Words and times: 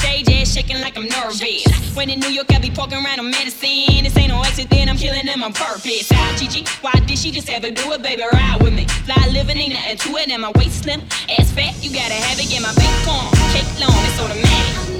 stage, 0.00 0.28
ass 0.30 0.54
shaking 0.54 0.80
like 0.80 0.96
I'm 0.96 1.08
nervous. 1.08 1.94
When 1.94 2.08
in 2.10 2.20
New 2.20 2.28
York, 2.28 2.52
I 2.52 2.58
be 2.58 2.70
poking 2.70 3.04
around 3.04 3.20
on 3.20 3.30
medicine. 3.30 4.04
This 4.04 4.16
ain't 4.16 4.28
no 4.28 4.42
accident, 4.42 4.88
I'm 4.88 4.96
killing 4.96 5.26
them 5.26 5.42
on 5.42 5.52
purpose. 5.52 6.10
Ah, 6.12 6.34
Gigi, 6.38 6.64
why 6.80 6.92
did 7.06 7.18
she 7.18 7.30
just 7.30 7.48
have 7.48 7.62
to 7.62 7.70
do 7.70 7.92
it, 7.92 8.02
baby? 8.02 8.22
Ride 8.32 8.58
with 8.62 8.74
me. 8.74 8.86
Fly 9.06 9.28
living, 9.32 9.58
ain't 9.58 9.74
nothing 9.74 9.98
to 9.98 10.18
it, 10.18 10.30
and 10.30 10.42
my 10.42 10.52
waist 10.56 10.84
slim. 10.84 11.00
Ass 11.38 11.50
fat, 11.52 11.74
you 11.82 11.90
gotta 11.90 12.14
have 12.14 12.38
it, 12.38 12.48
get 12.48 12.62
my 12.62 12.74
bank 12.74 13.08
on. 13.08 13.30
Cake 13.52 13.68
long, 13.80 14.00
it's 14.08 14.20
automatic. 14.20 14.99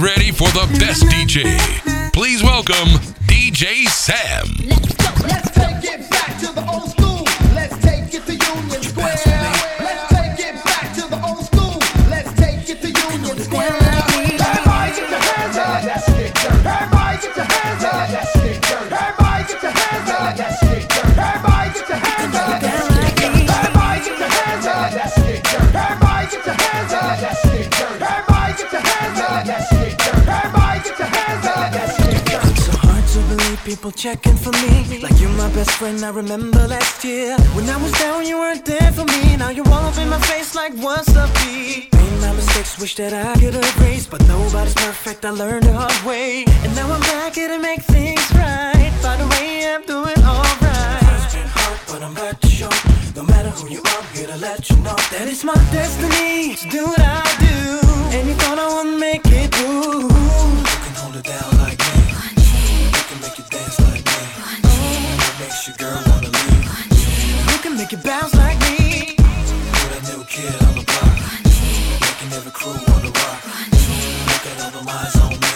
ready 0.00 0.30
for 0.30 0.48
the 0.48 0.66
best 0.78 1.04
DJ. 1.04 1.44
Please 2.12 2.42
welcome 2.42 2.88
DJ 3.26 3.86
Sam. 3.86 4.79
People 33.90 33.98
checking 33.98 34.36
for 34.36 34.52
me. 34.52 35.00
Like 35.00 35.18
you're 35.20 35.36
my 35.36 35.48
best 35.54 35.70
friend, 35.72 36.02
I 36.04 36.10
remember 36.10 36.66
last 36.68 37.04
year. 37.04 37.36
When 37.54 37.68
I 37.68 37.76
was 37.82 37.92
down, 37.92 38.26
you 38.26 38.38
weren't 38.38 38.64
there 38.64 38.92
for 38.92 39.04
me. 39.04 39.36
Now 39.36 39.50
you're 39.50 39.68
all 39.68 39.86
up 39.86 39.98
in 39.98 40.08
my 40.08 40.20
face 40.20 40.54
like 40.54 40.72
what's 40.74 41.06
the 41.06 41.26
beat? 41.38 41.92
Made 41.92 42.20
my 42.20 42.32
mistakes, 42.32 42.78
wish 42.78 42.96
that 42.96 43.12
I 43.12 43.34
could 43.40 43.54
erase. 43.54 44.06
But 44.06 44.26
nobody's 44.28 44.74
perfect, 44.74 45.24
I 45.24 45.30
learned 45.30 45.64
the 45.64 45.72
hard 45.72 45.98
way. 46.04 46.44
And 46.64 46.74
now 46.76 46.90
I'm 46.90 47.00
back 47.00 47.34
here 47.34 47.48
to 47.48 47.58
make 47.58 47.82
things 47.82 48.26
right. 48.34 48.92
By 49.02 49.16
the 49.16 49.26
way, 49.34 49.66
I'm 49.72 49.84
doing 49.84 50.20
alright. 50.24 51.02
It's 51.16 51.34
been 51.34 51.48
hard, 51.48 51.80
but 51.88 52.02
I'm 52.02 52.14
back 52.14 52.40
to 52.40 52.48
show. 52.48 52.70
No 53.16 53.22
matter 53.24 53.50
who 53.50 53.68
you 53.68 53.82
are, 53.82 54.02
here 54.14 54.28
to 54.28 54.36
let 54.36 54.68
you 54.70 54.76
know 54.76 54.98
that 55.12 55.26
it's 55.26 55.44
my 55.44 55.58
destiny 55.72 56.54
to 56.56 56.68
do 56.68 56.84
what 56.86 57.00
I 57.00 57.24
do. 57.46 57.58
And 58.16 58.28
you 58.28 58.34
thought 58.34 58.58
I 58.58 58.68
wouldn't 58.74 58.98
make 58.98 59.26
it 59.26 59.54
through. 59.54 60.08
You 60.70 60.78
can 60.84 60.94
hold 61.00 61.16
it 61.16 61.24
down 61.24 61.50
like 61.58 61.79
make 67.90 67.98
it 67.98 68.04
bounce 68.04 68.34
like 68.34 68.58
me. 68.60 69.16
You're 69.18 69.90
that 69.90 70.02
new 70.10 70.24
kid 70.24 70.54
on 70.66 70.74
the 70.78 70.84
block. 70.86 71.16
Making 72.00 72.32
every 72.38 72.52
crew 72.52 72.72
wanna 72.86 73.10
rock. 73.10 73.40
Look 74.30 74.46
at 74.50 74.56
all 74.62 74.70
the 74.78 74.82
minds 74.84 75.16
on 75.16 75.30
me. 75.30 75.50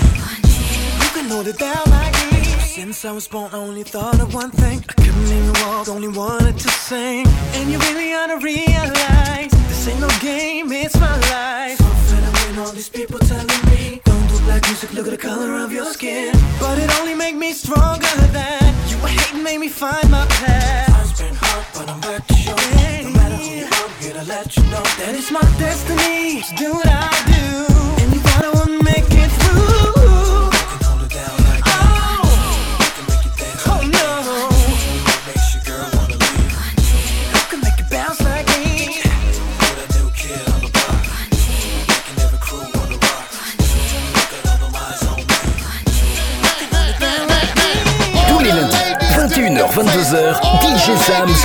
You 1.03 1.11
can 1.15 1.31
hold 1.31 1.47
it 1.47 1.59
down 1.59 1.84
like 1.91 2.15
me. 2.33 2.44
Since 2.61 3.05
I 3.05 3.12
was 3.12 3.28
born, 3.28 3.50
I 3.53 3.59
only 3.59 3.84
thought 3.84 4.21
of 4.21 4.34
one 4.34 4.50
thing. 4.50 4.84
I 4.89 4.93
couldn't 4.94 5.31
even 5.39 5.53
walk, 5.62 5.89
only 5.89 6.09
wanted 6.09 6.59
to 6.59 6.69
sing. 6.71 7.27
And 7.55 7.71
you 7.71 7.78
really 7.78 8.12
ought 8.15 8.31
to 8.34 8.39
realize 8.39 9.53
this 9.69 9.89
ain't 9.89 10.00
no 10.00 10.09
game, 10.21 10.73
it's 10.73 10.99
my 10.99 11.17
life. 11.31 11.78
So 11.78 11.84
fed 12.09 12.25
up 12.25 12.34
when 12.47 12.59
all 12.59 12.73
these 12.73 12.89
people 12.89 13.19
telling 13.21 13.62
me 13.71 14.00
don't 14.05 14.27
do 14.28 14.39
black 14.47 14.62
music, 14.67 14.93
look 14.93 15.06
at 15.06 15.12
the 15.12 15.25
color 15.31 15.55
of 15.65 15.71
your 15.73 15.87
skin. 15.87 16.34
But 16.59 16.78
it 16.78 16.91
only 16.99 17.15
make 17.15 17.37
me 17.37 17.53
stronger 17.53 18.15
than 18.33 18.75
you 18.89 18.97
were 19.03 19.09
hating, 19.09 19.43
made 19.43 19.59
me 19.59 19.69
find 19.69 20.11
my 20.11 20.27
path. 20.27 20.94
Time's 21.15 21.31
been 21.31 21.39
hard, 21.41 21.67
but 21.75 21.89
I'm 21.89 22.01
back 22.01 22.27
to 22.27 22.35
show. 22.35 22.57
No 22.57 23.11
matter 23.11 23.37
who 23.37 23.45
you 23.45 23.65
are, 23.65 23.71
I'm 23.71 24.03
here 24.03 24.15
to 24.15 24.25
let 24.25 24.57
you 24.57 24.63
know 24.65 24.83
that 24.83 25.15
it's 25.15 25.31
my 25.31 25.41
destiny 25.59 26.43
to 26.43 26.55
do 26.57 26.73
what 26.73 26.87
I 26.87 27.11
do. 27.31 28.03
And 28.03 28.13
you 28.13 28.21
thought 28.21 28.45
I 28.45 28.84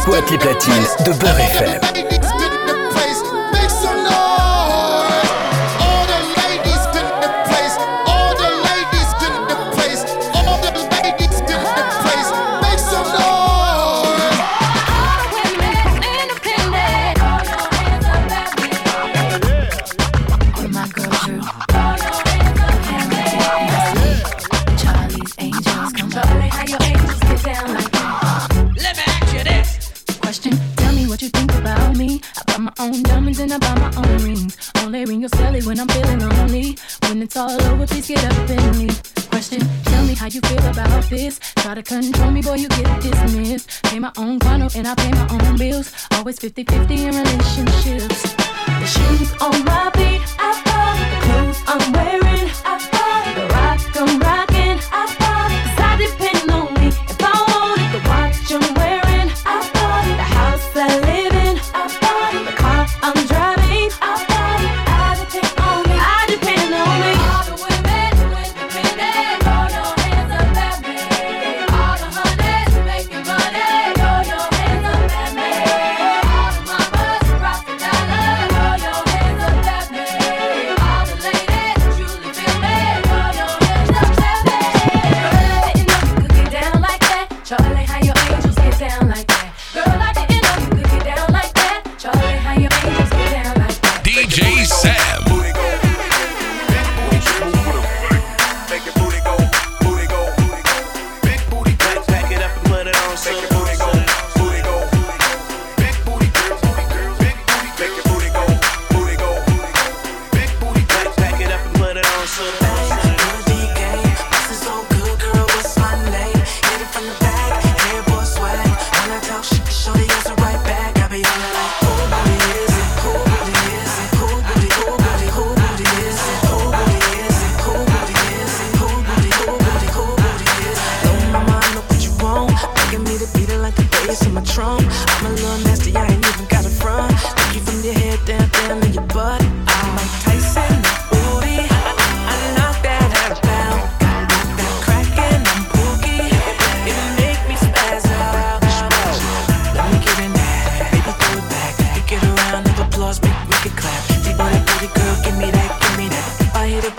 Squatte 0.09 0.31
les 0.31 0.37
platines 0.39 0.95
de 1.05 1.13
Beurre 1.19 1.39
FM. 1.39 2.08
50 46.51 46.78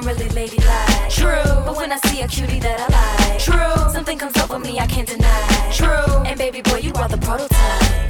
I'm 0.00 0.06
really 0.06 0.30
ladylike. 0.30 1.10
True. 1.10 1.42
But 1.66 1.76
when 1.76 1.92
I 1.92 1.98
see 2.06 2.22
a 2.22 2.28
cutie 2.28 2.58
that 2.60 2.80
I 2.80 3.28
like. 3.28 3.38
True. 3.38 3.92
Something 3.92 4.16
comes 4.16 4.34
over 4.38 4.58
me 4.58 4.78
I 4.78 4.86
can't 4.86 5.06
deny. 5.06 5.70
True. 5.74 6.22
And 6.24 6.38
baby 6.38 6.62
boy, 6.62 6.78
you 6.78 6.90
are 6.94 7.06
the 7.06 7.18
prototype. 7.18 8.09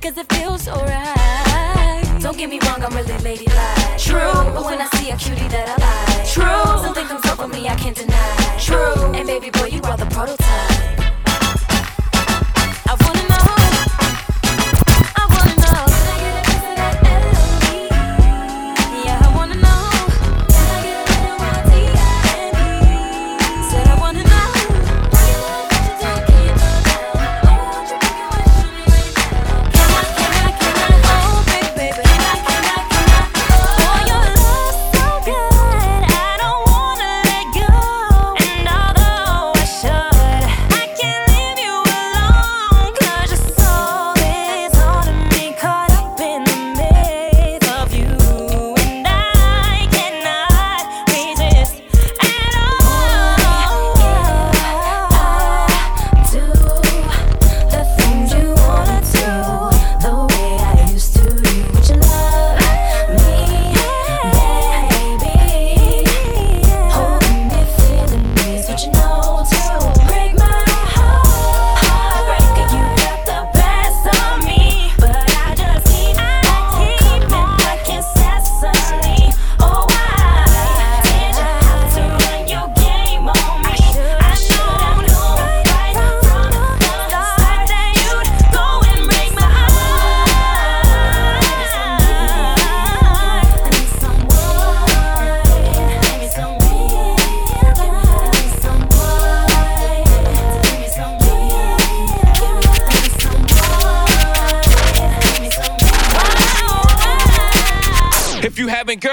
because 0.00 0.16
it 0.16 0.32
feels 0.32 0.62
so 0.62 0.74
right. 0.74 2.18
Don't 2.20 2.36
get 2.36 2.50
me 2.50 2.58
wrong, 2.64 2.82
I'm 2.82 2.94
really 2.94 3.12
ladylike. 3.18 3.98
True, 3.98 4.32
but 4.54 4.64
when 4.64 4.80
I 4.80 4.88
see 4.94 5.10
a 5.10 5.16
cutie 5.16 5.48
that 5.48 5.68
I 5.68 6.18
like, 6.18 6.28
true, 6.28 6.82
something 6.82 7.06
comes 7.06 7.26
over 7.26 7.48
me 7.48 7.68
I 7.68 7.74
can't 7.76 7.96
deny. 7.96 8.56
True, 8.58 9.12
and 9.14 9.26
baby 9.26 9.50
boy, 9.50 9.66
you 9.66 9.80
are 9.82 9.96
the 9.96 10.06
prototype. 10.06 10.87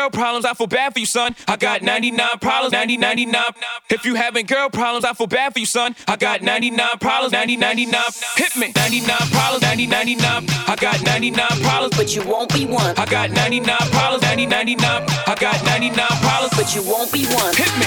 Girl 0.06 0.22
problems, 0.22 0.46
I 0.46 0.54
feel 0.54 0.68
bad 0.68 0.94
for 0.94 1.00
you, 1.00 1.06
son. 1.06 1.36
I 1.48 1.56
got 1.56 1.82
99 1.82 2.28
problems, 2.40 2.74
90, 2.74 2.98
99. 2.98 3.44
If 3.90 4.06
you 4.06 4.16
having 4.16 4.46
girl 4.46 4.70
problems, 4.70 5.04
I 5.06 5.14
feel 5.14 5.28
bad 5.28 5.54
for 5.54 5.60
you, 5.60 5.66
son. 5.66 5.96
I 6.08 6.16
got 6.16 6.42
99 6.42 6.88
problems, 7.00 7.34
90, 7.34 7.58
99. 7.58 8.02
Hit 8.38 8.56
me, 8.56 8.72
99 8.76 9.18
problems, 9.32 9.64
90, 9.64 9.88
99. 9.88 10.46
I 10.68 10.76
got 10.80 11.02
99 11.04 11.48
problems, 11.62 11.98
But 11.98 12.16
you 12.16 12.24
won't 12.24 12.54
be 12.54 12.66
one. 12.66 12.96
I 12.98 13.06
got 13.06 13.32
99 13.32 13.76
problems, 13.92 14.24
90, 14.24 14.46
99. 14.46 15.06
I 15.28 15.36
got 15.40 15.66
99 15.66 16.08
problems, 16.22 16.54
But 16.56 16.76
you 16.76 16.84
won't 16.84 17.12
be 17.12 17.26
one. 17.26 17.56
hit 17.56 17.72
me. 17.80 17.86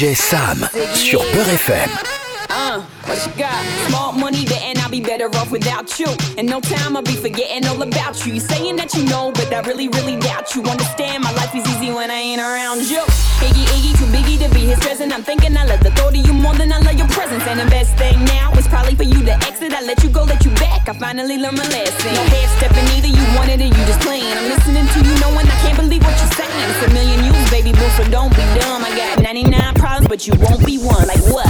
Sam 0.00 0.66
sur 0.94 1.20
Peur 1.30 1.46
FM. 1.46 1.90
Uh, 2.48 2.80
what 3.04 3.20
you 3.26 3.32
got? 3.36 4.16
Money, 4.16 4.46
I'll 4.80 4.88
be 4.88 5.00
better 5.00 5.28
off 5.36 5.50
without 5.52 6.00
you. 6.00 6.06
In 6.38 6.46
no 6.46 6.58
time, 6.58 6.96
I'll 6.96 7.02
be 7.02 7.16
forgetting 7.16 7.66
all 7.68 7.82
about 7.82 8.24
you. 8.24 8.34
You 8.34 8.40
saying 8.40 8.76
that 8.76 8.94
you 8.94 9.04
know, 9.04 9.30
but 9.30 9.52
I 9.52 9.60
really, 9.60 9.88
really 9.88 10.16
doubt 10.16 10.54
you. 10.54 10.62
Understand, 10.64 11.22
my 11.22 11.32
life 11.32 11.54
is 11.54 11.68
easy 11.68 11.92
when 11.92 12.10
I 12.10 12.16
ain't 12.16 12.40
around 12.40 12.88
you. 12.88 13.04
Iggy, 13.44 13.64
Iggy, 13.76 13.92
too 14.00 14.08
biggy 14.08 14.40
to 14.40 14.48
be 14.54 14.64
his 14.64 14.80
present. 14.80 15.12
I'm 15.12 15.22
thinking 15.22 15.54
I 15.54 15.64
love 15.66 15.80
the 15.80 15.90
thought 15.92 16.16
of 16.16 16.26
you 16.26 16.32
more 16.32 16.54
than 16.54 16.72
I 16.72 16.80
love 16.80 16.96
your 16.96 17.08
presence. 17.08 17.44
And 17.46 17.60
the 17.60 17.68
best 17.68 17.94
thing 17.98 18.16
now 18.24 18.52
is 18.56 18.66
probably 18.66 18.94
for 18.94 19.04
you 19.04 19.20
to 19.24 19.34
exit. 19.44 19.74
I 19.74 19.82
let 19.82 20.02
you 20.02 20.08
go, 20.08 20.24
let 20.24 20.42
you 20.44 20.50
back. 20.56 20.88
I 20.88 20.94
finally 20.94 21.36
learned 21.36 21.58
my 21.58 21.68
lesson. 21.68 22.14
No 22.14 22.24
half 22.24 22.48
stepping 22.56 22.88
either, 22.96 23.12
you 23.12 23.24
wanted 23.36 23.60
it, 23.60 23.68
you 23.68 23.82
just 23.84 24.00
playing. 24.00 24.32
I'm 24.32 24.48
listening 24.48 24.88
to 24.88 24.98
you, 25.04 25.12
knowing 25.20 25.44
I 25.44 25.56
can't 25.60 25.76
believe 25.76 26.02
what 26.02 26.16
you're 26.16 26.34
saying. 26.40 26.66
It's 26.72 26.88
a 26.88 26.90
million 26.94 27.20
you, 27.20 27.32
baby 27.50 27.72
boo, 27.76 27.90
so 28.00 28.08
don't 28.08 28.30
be 28.32 28.42
dumb. 28.56 28.80
I 28.82 28.90
got 28.96 29.00
99 29.00 29.09
problems, 29.09 29.09
but 30.20 30.26
you 30.26 30.34
won't 30.44 30.66
be 30.66 30.76
one. 30.78 31.06
Like 31.06 31.22
what? 31.32 31.46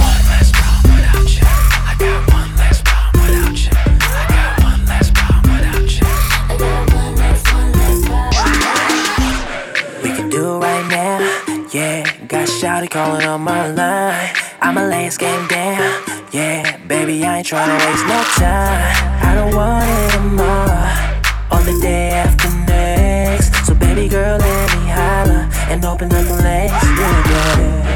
We 10.01 10.09
can 10.15 10.29
do 10.29 10.55
it 10.55 10.59
right 10.59 10.87
now, 10.89 11.67
yeah. 11.73 12.03
Got 12.27 12.47
Shouty 12.47 12.89
calling 12.89 13.25
on 13.25 13.41
my 13.41 13.67
line. 13.71 14.29
I'ma 14.61 14.85
lay 14.85 15.05
this 15.05 15.17
game 15.17 15.47
down, 15.47 16.03
yeah. 16.31 16.77
Baby, 16.87 17.25
I 17.25 17.39
ain't 17.39 17.47
tryna 17.47 17.77
waste 17.77 18.05
no 18.07 18.23
time. 18.37 19.27
I 19.27 19.35
don't 19.35 19.55
want 19.55 19.83
it 19.83 20.15
anymore. 20.15 21.11
On 21.51 21.65
the 21.65 21.77
day 21.81 22.11
after 22.11 22.49
next. 22.67 23.65
So, 23.65 23.75
baby 23.75 24.07
girl, 24.07 24.37
let 24.37 24.77
me 24.77 24.87
holler 24.87 25.49
and 25.69 25.83
open 25.83 26.13
up 26.13 26.25
the 26.25 26.35
legs, 26.35 26.71
yeah, 26.71 27.29
yeah. 27.29 27.90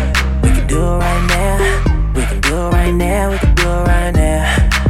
Do 0.76 0.82
it 0.82 0.98
right 0.98 1.26
now. 1.30 2.12
We 2.16 2.24
can 2.26 2.42
do 2.42 2.54
it 2.54 2.74
right 2.74 2.92
now. 2.92 3.32
We 3.32 3.38
can 3.38 3.56
do 3.56 3.64
it 3.64 3.88
right 3.88 4.12
now. 4.12 4.44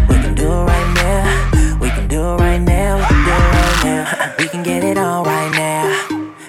We 0.09 0.15
can 0.15 0.33
do 0.33 0.47
it 0.47 0.65
right 0.65 0.93
now. 0.95 1.77
We 1.79 1.89
can 1.91 2.07
do 2.07 2.21
it 2.21 2.37
right 2.37 2.57
now. 2.57 2.97
We 2.97 3.05
can 3.05 3.21
do 3.23 3.33
it 3.37 3.53
right 3.53 3.83
now. 3.85 4.35
We 4.39 4.47
can 4.47 4.63
get 4.63 4.83
it 4.83 4.97
on 4.97 5.23
right 5.25 5.51
now. 5.51 5.83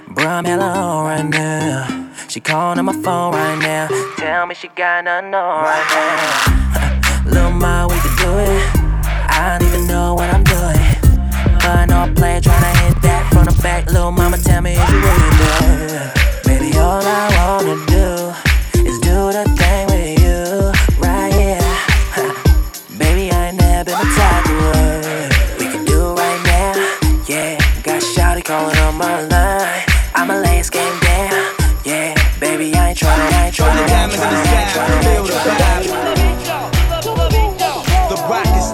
Bro, 0.08 0.26
I'm 0.26 0.44
hella 0.46 0.70
on 0.70 1.04
right 1.04 1.28
now. 1.28 2.12
She 2.28 2.40
calling 2.40 2.78
on 2.78 2.86
my 2.86 2.94
phone 2.94 3.34
right 3.34 3.58
now. 3.58 3.88
Tell 4.16 4.46
me 4.46 4.54
she 4.54 4.68
got 4.68 5.04
nothing 5.04 5.34
on 5.34 5.64
right 5.64 5.86
now. 5.92 7.30
Little 7.30 7.50
ma, 7.50 7.86
we 7.86 7.96
can 8.00 8.16
do 8.16 8.38
it. 8.38 8.62
I 9.28 9.58
don't 9.58 9.68
even 9.68 9.86
know 9.86 10.14
what 10.14 10.32
I'm 10.32 10.44
doing. 10.44 10.80
But 11.60 11.76
I 11.80 11.84
know 11.84 12.00
I 12.00 12.12
play 12.14 12.40
tryna 12.40 12.74
hit 12.88 13.02
that 13.02 13.30
from 13.34 13.44
the 13.44 13.62
back. 13.62 13.84
Little 13.92 14.12
mama, 14.12 14.38
tell 14.38 14.62
me 14.62 14.72
is 14.72 14.90
you 14.90 14.96
with 14.96 15.92
it? 15.92 16.46
Baby, 16.46 16.78
all 16.78 17.02
I 17.04 17.28
wanna 17.36 17.74
do 17.85 17.85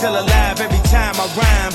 still 0.02 0.18
alive 0.18 0.60
every 0.60 0.82
time 0.90 1.14
I 1.14 1.26
rhyme. 1.38 1.74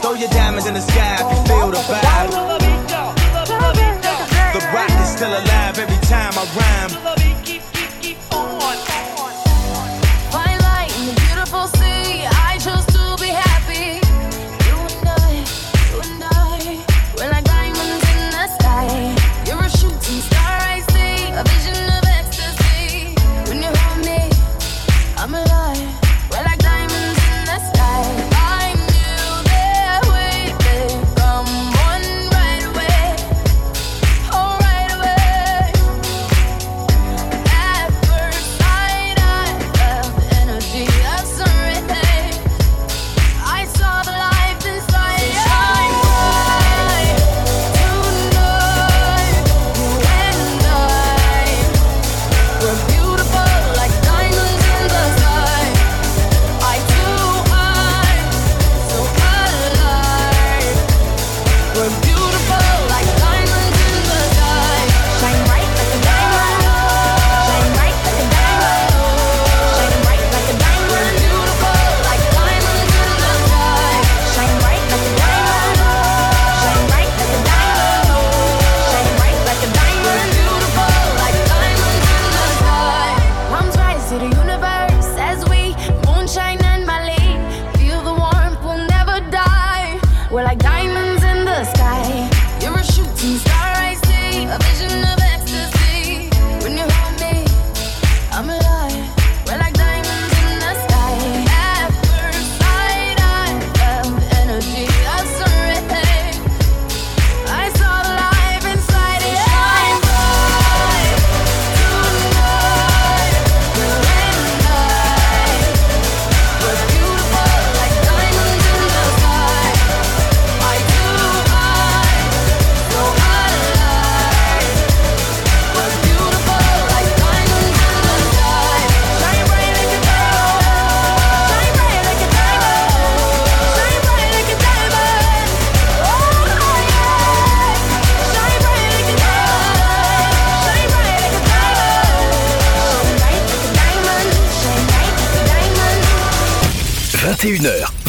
Throw 0.00 0.14
your 0.14 0.28
diamonds 0.28 0.66
in 0.66 0.74
the 0.74 0.80
sky 0.80 1.16
if 1.18 1.26
you 1.32 1.44
feel 1.48 1.70
the 1.72 1.78
vibe. 1.78 2.30
The 4.52 4.60
rock 4.72 4.90
is 5.02 5.08
still 5.08 5.32
alive 5.32 5.80
every 5.80 5.98
time 6.06 6.32
I 6.36 6.44
rhyme. 6.54 7.05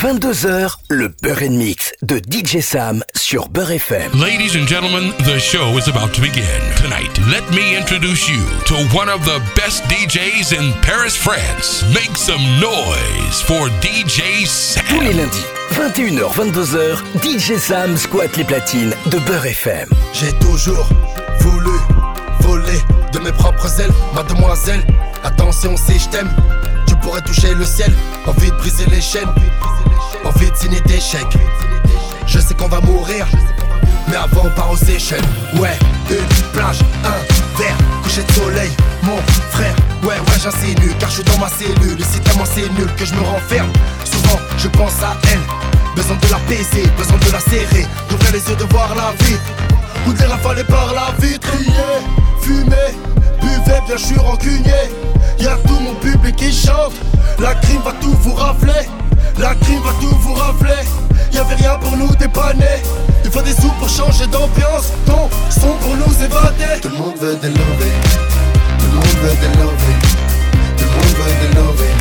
22h, 0.08 0.78
le 0.90 1.10
Beurre 1.22 1.50
Mix 1.50 1.92
de 2.02 2.20
DJ 2.20 2.62
Sam 2.62 3.04
sur 3.14 3.50
Beurre 3.50 3.72
FM. 3.72 4.10
Ladies 4.14 4.56
and 4.56 4.66
gentlemen, 4.66 5.12
the 5.26 5.38
show 5.38 5.78
is 5.78 5.90
about 5.90 6.14
to 6.14 6.22
begin. 6.22 6.46
Tonight, 6.78 7.12
let 7.30 7.44
me 7.52 7.76
introduce 7.76 8.30
you 8.30 8.40
to 8.68 8.76
one 8.96 9.10
of 9.10 9.26
the 9.26 9.42
best 9.58 9.84
DJs 9.90 10.54
in 10.54 10.72
Paris, 10.82 11.14
France. 11.14 11.84
Make 11.94 12.16
some 12.16 12.40
noise 12.62 13.42
for 13.42 13.68
DJ 13.82 14.48
Sam. 14.48 14.82
Tous 14.88 15.02
les 15.02 15.12
lundis, 15.12 15.46
21h, 15.74 16.34
22h, 16.34 17.04
DJ 17.22 17.60
Sam 17.60 17.98
squatte 17.98 18.38
les 18.38 18.46
platines 18.46 18.94
de 19.08 19.20
Beurre 19.20 19.48
FM. 19.48 19.90
J'ai 20.14 20.32
toujours 20.40 20.88
voulu 21.42 21.78
voler 22.40 22.80
de 23.12 23.20
mes 23.20 23.34
propres 23.34 23.82
ailes, 23.82 23.92
mademoiselle. 24.16 24.86
Attention 25.26 25.76
si 25.76 26.00
je 26.00 26.08
t'aime, 26.08 26.30
tu 26.88 26.96
pourrais 26.98 27.22
toucher 27.24 27.54
le 27.54 27.66
ciel. 27.66 27.92
Envie 28.26 28.52
de 28.52 28.56
briser 28.56 28.86
les 28.90 29.02
chaînes, 29.02 29.28
chèques. 31.00 31.38
Je 32.26 32.40
sais 32.40 32.54
qu'on 32.54 32.68
va 32.68 32.82
mourir, 32.82 33.26
mais 34.08 34.16
avant 34.16 34.44
on 34.46 34.50
part 34.50 34.72
aux 34.72 34.78
Seychelles. 34.78 35.22
Ouais, 35.60 35.78
une 36.10 36.52
plage, 36.52 36.80
un 37.04 37.58
verre, 37.58 37.78
coucher 38.04 38.24
de 38.24 38.32
soleil. 38.34 38.72
Mon 39.04 39.18
frère, 39.52 39.76
ouais, 40.04 40.10
ouais, 40.10 40.40
j'insinue, 40.42 40.94
car 41.00 41.10
je 41.10 41.16
suis 41.16 41.24
dans 41.24 41.38
ma 41.38 41.48
cellule. 41.48 42.00
Ici 42.00 42.20
tellement 42.20 42.46
c'est 42.46 42.70
nul 42.74 42.90
que 42.98 43.06
je 43.06 43.14
me 43.14 43.22
renferme. 43.22 43.72
Souvent, 44.04 44.40
je 44.58 44.68
pense 44.68 45.02
à 45.02 45.16
elle. 45.32 45.40
Besoin 45.96 46.18
de 46.18 46.28
la 46.30 46.40
baiser, 46.50 46.88
besoin 46.98 47.18
de 47.18 47.32
la 47.32 47.40
serrer. 47.40 47.88
D'ouvrir 48.10 48.32
les 48.34 48.50
yeux, 48.50 48.56
de 48.56 48.66
voir 48.66 48.94
la 48.96 49.12
vie. 49.24 49.38
Ou 50.08 50.14
de 50.14 50.20
les 50.20 50.26
rafaler 50.26 50.64
par 50.64 50.94
la 50.94 51.14
vitre. 51.26 51.48
Fumer, 52.42 52.92
buvez, 53.42 53.80
bien 53.88 53.98
je 53.98 54.06
suis 54.06 54.20
rancunier. 54.20 54.86
Y'a 55.40 55.58
tout 55.68 55.80
mon 55.80 55.96
public 55.96 56.36
qui 56.36 56.52
chante. 56.52 56.94
La 57.40 57.54
crime 57.56 57.82
va 57.86 57.94
tout 58.02 58.16
vous 58.22 58.34
rafler. 58.34 58.88
La 59.40 59.54
crime 59.54 59.82
va 59.84 59.92
tout 60.02 60.16
vous 60.20 60.34
rafler. 60.34 60.84
Y'avait 61.32 61.54
rien 61.56 61.78
pour 61.80 61.96
nous 61.96 62.14
dépanner. 62.16 62.82
Il 63.24 63.30
faut 63.30 63.42
des 63.42 63.54
sous 63.54 63.70
pour 63.80 63.88
changer 63.88 64.26
d'ambiance. 64.28 64.92
Ton 65.06 65.30
son 65.50 65.78
pour 65.82 65.96
nous 65.96 66.24
évader. 66.24 66.82
Tout 66.82 66.90
le 66.90 66.98
monde 66.98 67.18
veut 67.20 67.36
des 67.36 67.50
lovés. 67.50 67.94
Tout 68.80 68.86
le 68.86 68.92
monde 68.96 69.18
veut 69.22 69.36
des 69.42 69.52
lovés. 69.60 69.98
Tout 70.78 70.86
le 70.86 70.90
monde 70.90 71.16
veut 71.20 71.36
des 71.42 71.52
lovés. 71.56 71.96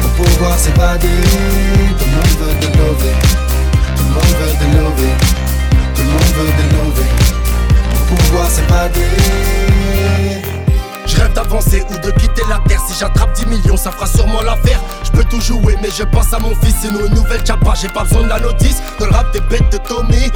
Pour 0.00 0.10
pouvoir 0.26 0.56
s'évader. 0.56 1.08
Tout 1.98 2.04
le 2.04 2.10
monde 2.16 2.36
veut 2.40 2.54
des. 2.60 2.70
Tout 3.96 3.98
le 3.98 4.04
monde 4.14 4.34
veut 4.40 4.54
des. 4.60 4.70
Tout 5.94 6.02
le 6.02 6.10
monde 6.10 6.32
veut 6.36 6.52
des 6.58 6.68
lovés. 6.76 7.12
Pour 8.08 8.16
pouvoir 8.18 8.48
s'évader. 8.50 9.10
Je 11.12 11.20
rêve 11.20 11.32
d'avancer 11.34 11.84
ou 11.90 11.98
de 11.98 12.10
quitter 12.12 12.42
la 12.48 12.58
terre. 12.66 12.80
Si 12.88 12.98
j'attrape 12.98 13.32
10 13.34 13.46
millions, 13.46 13.76
ça 13.76 13.90
fera 13.90 14.06
sûrement 14.06 14.42
l'affaire. 14.42 14.80
Je 15.04 15.10
peux 15.10 15.24
tout 15.24 15.40
jouer, 15.40 15.76
mais 15.82 15.90
je 15.90 16.04
pense 16.04 16.32
à 16.32 16.38
mon 16.38 16.54
fils. 16.56 16.74
C'est 16.80 16.88
une 16.88 17.14
nouvelle 17.14 17.44
chapa, 17.46 17.74
j'ai 17.80 17.88
pas 17.88 18.04
besoin 18.04 18.22
de 18.22 18.28
la 18.28 18.40
notice. 18.40 18.82
Dans 18.98 19.06
le 19.06 19.12
rap 19.12 19.32
des 19.32 19.40
bêtes 19.40 19.70
de 19.70 19.78
Tommy, 19.78 20.30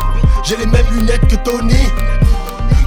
j'ai 0.45 0.57
les 0.57 0.67
mêmes 0.67 0.87
lunettes 0.93 1.27
que 1.29 1.37
Tony. 1.37 1.89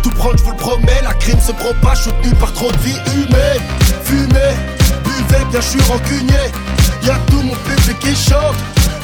Tout 0.03 0.11
prendre, 0.11 0.37
je 0.37 0.43
vous 0.43 0.51
le 0.51 0.57
promets, 0.57 1.01
la 1.03 1.13
crime 1.13 1.39
se 1.39 1.51
propage, 1.51 2.03
soutenu 2.03 2.33
par 2.35 2.53
trop 2.53 2.71
de 2.71 2.77
vie 2.77 2.97
humaine. 3.13 3.61
Fumez, 4.03 4.55
buvez, 5.03 5.45
bien 5.49 5.61
je 5.61 5.67
suis 5.67 5.81
rancunier. 5.81 6.51
Y'a 7.03 7.15
tout 7.27 7.41
mon 7.41 7.55
public 7.55 7.99
qui 7.99 8.15
chante. 8.15 8.55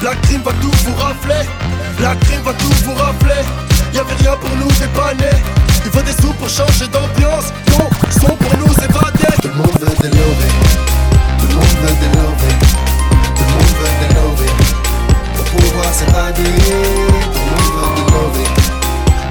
La 0.02 0.14
crime 0.16 0.42
va 0.42 0.52
tout 0.60 0.70
vous 0.84 0.94
rafler. 0.94 1.48
La 2.00 2.14
crime 2.16 2.42
va 2.42 2.52
tout 2.52 2.72
vous 2.84 2.94
rafler. 2.94 3.42
Y'avait 3.96 4.14
rien 4.20 4.36
pour 4.36 4.54
nous 4.56 4.70
dépanner. 4.72 5.36
Il 5.86 5.90
faut 5.90 6.02
des 6.02 6.12
sous 6.12 6.34
pour 6.34 6.50
changer 6.50 6.86
d'ambiance. 6.88 7.46
Non, 7.70 7.88
son 8.10 8.36
pour 8.36 8.58
nous 8.58 8.74
évader. 8.74 9.32
Tout 9.40 9.48
le 9.48 9.54
monde 9.54 9.78
veut 9.80 9.96
des 10.02 10.10
lovés. 10.14 10.52
Tout 11.40 11.46
le 11.48 11.54
monde 11.54 11.76
veut 11.80 11.96
des 11.96 12.10
lovés. 12.18 12.56
Tout 13.36 13.44
le 13.48 13.52
monde 13.56 13.74
veut 13.80 13.94
des 14.02 14.10
lovés. 14.14 14.52
Pour 15.34 15.44
pouvoir 15.46 15.90
s'évader. 15.94 16.42
Tout 17.32 17.40
le 17.40 17.56
monde 17.56 17.72
veut 17.80 17.94
des 17.96 18.06
lovés. 18.12 18.50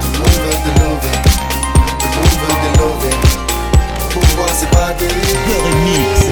Tout 0.00 0.10
le 0.12 0.18
monde 0.18 0.38
veut 0.42 0.58
des 0.66 0.74
lovés. 0.82 1.18
Tout 2.00 2.10
le 2.10 2.18
monde 2.18 2.36
veut 2.42 2.58
des 2.64 2.72
lovés. 2.80 3.16
Pour 4.10 4.22
pouvoir 4.22 4.48
s'évader. 4.48 5.14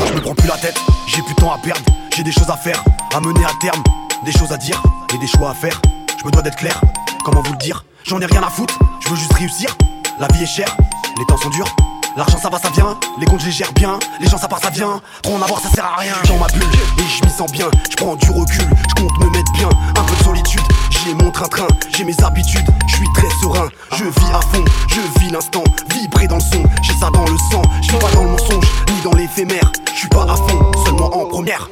Je 0.08 0.12
me 0.12 0.20
prends 0.20 0.34
plus 0.34 0.48
la 0.48 0.56
tête, 0.56 0.78
j'ai 1.06 1.22
plus 1.22 1.34
de 1.34 1.40
temps 1.40 1.52
à 1.52 1.58
perdre, 1.58 1.82
j'ai 2.16 2.24
des 2.24 2.32
choses 2.32 2.50
à 2.50 2.56
faire, 2.56 2.82
à 3.14 3.20
mener 3.20 3.44
à 3.44 3.52
terme, 3.60 3.82
des 4.24 4.32
choses 4.32 4.50
à 4.52 4.56
dire 4.56 4.82
et 5.14 5.18
des 5.18 5.26
choix 5.26 5.50
à 5.50 5.54
faire. 5.54 5.80
Je 6.18 6.26
me 6.26 6.30
dois 6.32 6.42
d'être 6.42 6.56
clair, 6.56 6.80
comment 7.24 7.42
vous 7.42 7.52
le 7.52 7.58
dire 7.58 7.84
J'en 8.04 8.20
ai 8.20 8.26
rien 8.26 8.42
à 8.42 8.50
foutre, 8.50 8.78
je 9.00 9.08
veux 9.08 9.16
juste 9.16 9.32
réussir. 9.32 9.76
La 10.20 10.28
vie 10.28 10.44
est 10.44 10.46
chère, 10.46 10.76
les 11.18 11.24
temps 11.24 11.38
sont 11.38 11.48
durs. 11.48 11.74
L'argent 12.16 12.38
ça 12.38 12.48
va, 12.48 12.58
ça 12.58 12.70
vient, 12.70 12.96
les 13.18 13.26
comptes 13.26 13.40
je 13.40 13.46
les 13.46 13.52
gère 13.52 13.72
bien, 13.72 13.98
les 14.20 14.28
gens 14.28 14.36
ça 14.36 14.46
part, 14.46 14.60
ça 14.60 14.70
vient, 14.70 15.00
trop 15.22 15.34
en 15.34 15.42
avoir 15.42 15.58
ça 15.58 15.68
sert 15.68 15.84
à 15.84 15.96
rien. 15.96 16.12
J'suis 16.22 16.34
dans 16.34 16.38
ma 16.38 16.46
bulle. 16.46 16.62
Et 16.98 17.02
je 17.02 17.24
m'y 17.24 17.30
sens 17.32 17.50
bien, 17.50 17.66
je 17.90 17.96
prends 17.96 18.14
du 18.14 18.30
recul, 18.30 18.68
je 18.88 19.02
compte 19.02 19.18
me 19.18 19.30
mettre 19.30 19.50
bien, 19.52 19.68
un 19.68 20.02
peu 20.04 20.14
de 20.16 20.22
solitude, 20.22 20.62
j'ai 20.90 21.14
mon 21.14 21.32
train-train, 21.32 21.66
j'ai 21.96 22.04
mes 22.04 22.14
habitudes, 22.22 22.68
je 22.86 22.94
suis 22.94 23.08
très 23.14 23.30
serein, 23.42 23.68
je 23.92 24.04
vis 24.04 24.32
à 24.32 24.40
fond, 24.40 24.64
je 24.86 25.20
vis 25.20 25.30
l'instant, 25.30 25.64
vibrer 25.90 26.28
dans 26.28 26.36
le 26.36 26.40
son, 26.40 26.62
j'ai 26.82 26.92
ça 26.92 27.10
dans 27.10 27.24
le 27.24 27.38
sang, 27.50 27.62
je 27.82 27.96
pas 27.96 28.12
dans 28.12 28.22
le 28.22 28.30
mensonge, 28.30 28.64
ni 28.94 29.00
dans 29.02 29.12
l'éphémère, 29.12 29.72
je 29.92 29.98
suis 29.98 30.08
pas 30.08 30.22
à 30.22 30.36
fond, 30.36 30.70
seulement 30.84 31.12
en 31.16 31.26
première. 31.26 31.68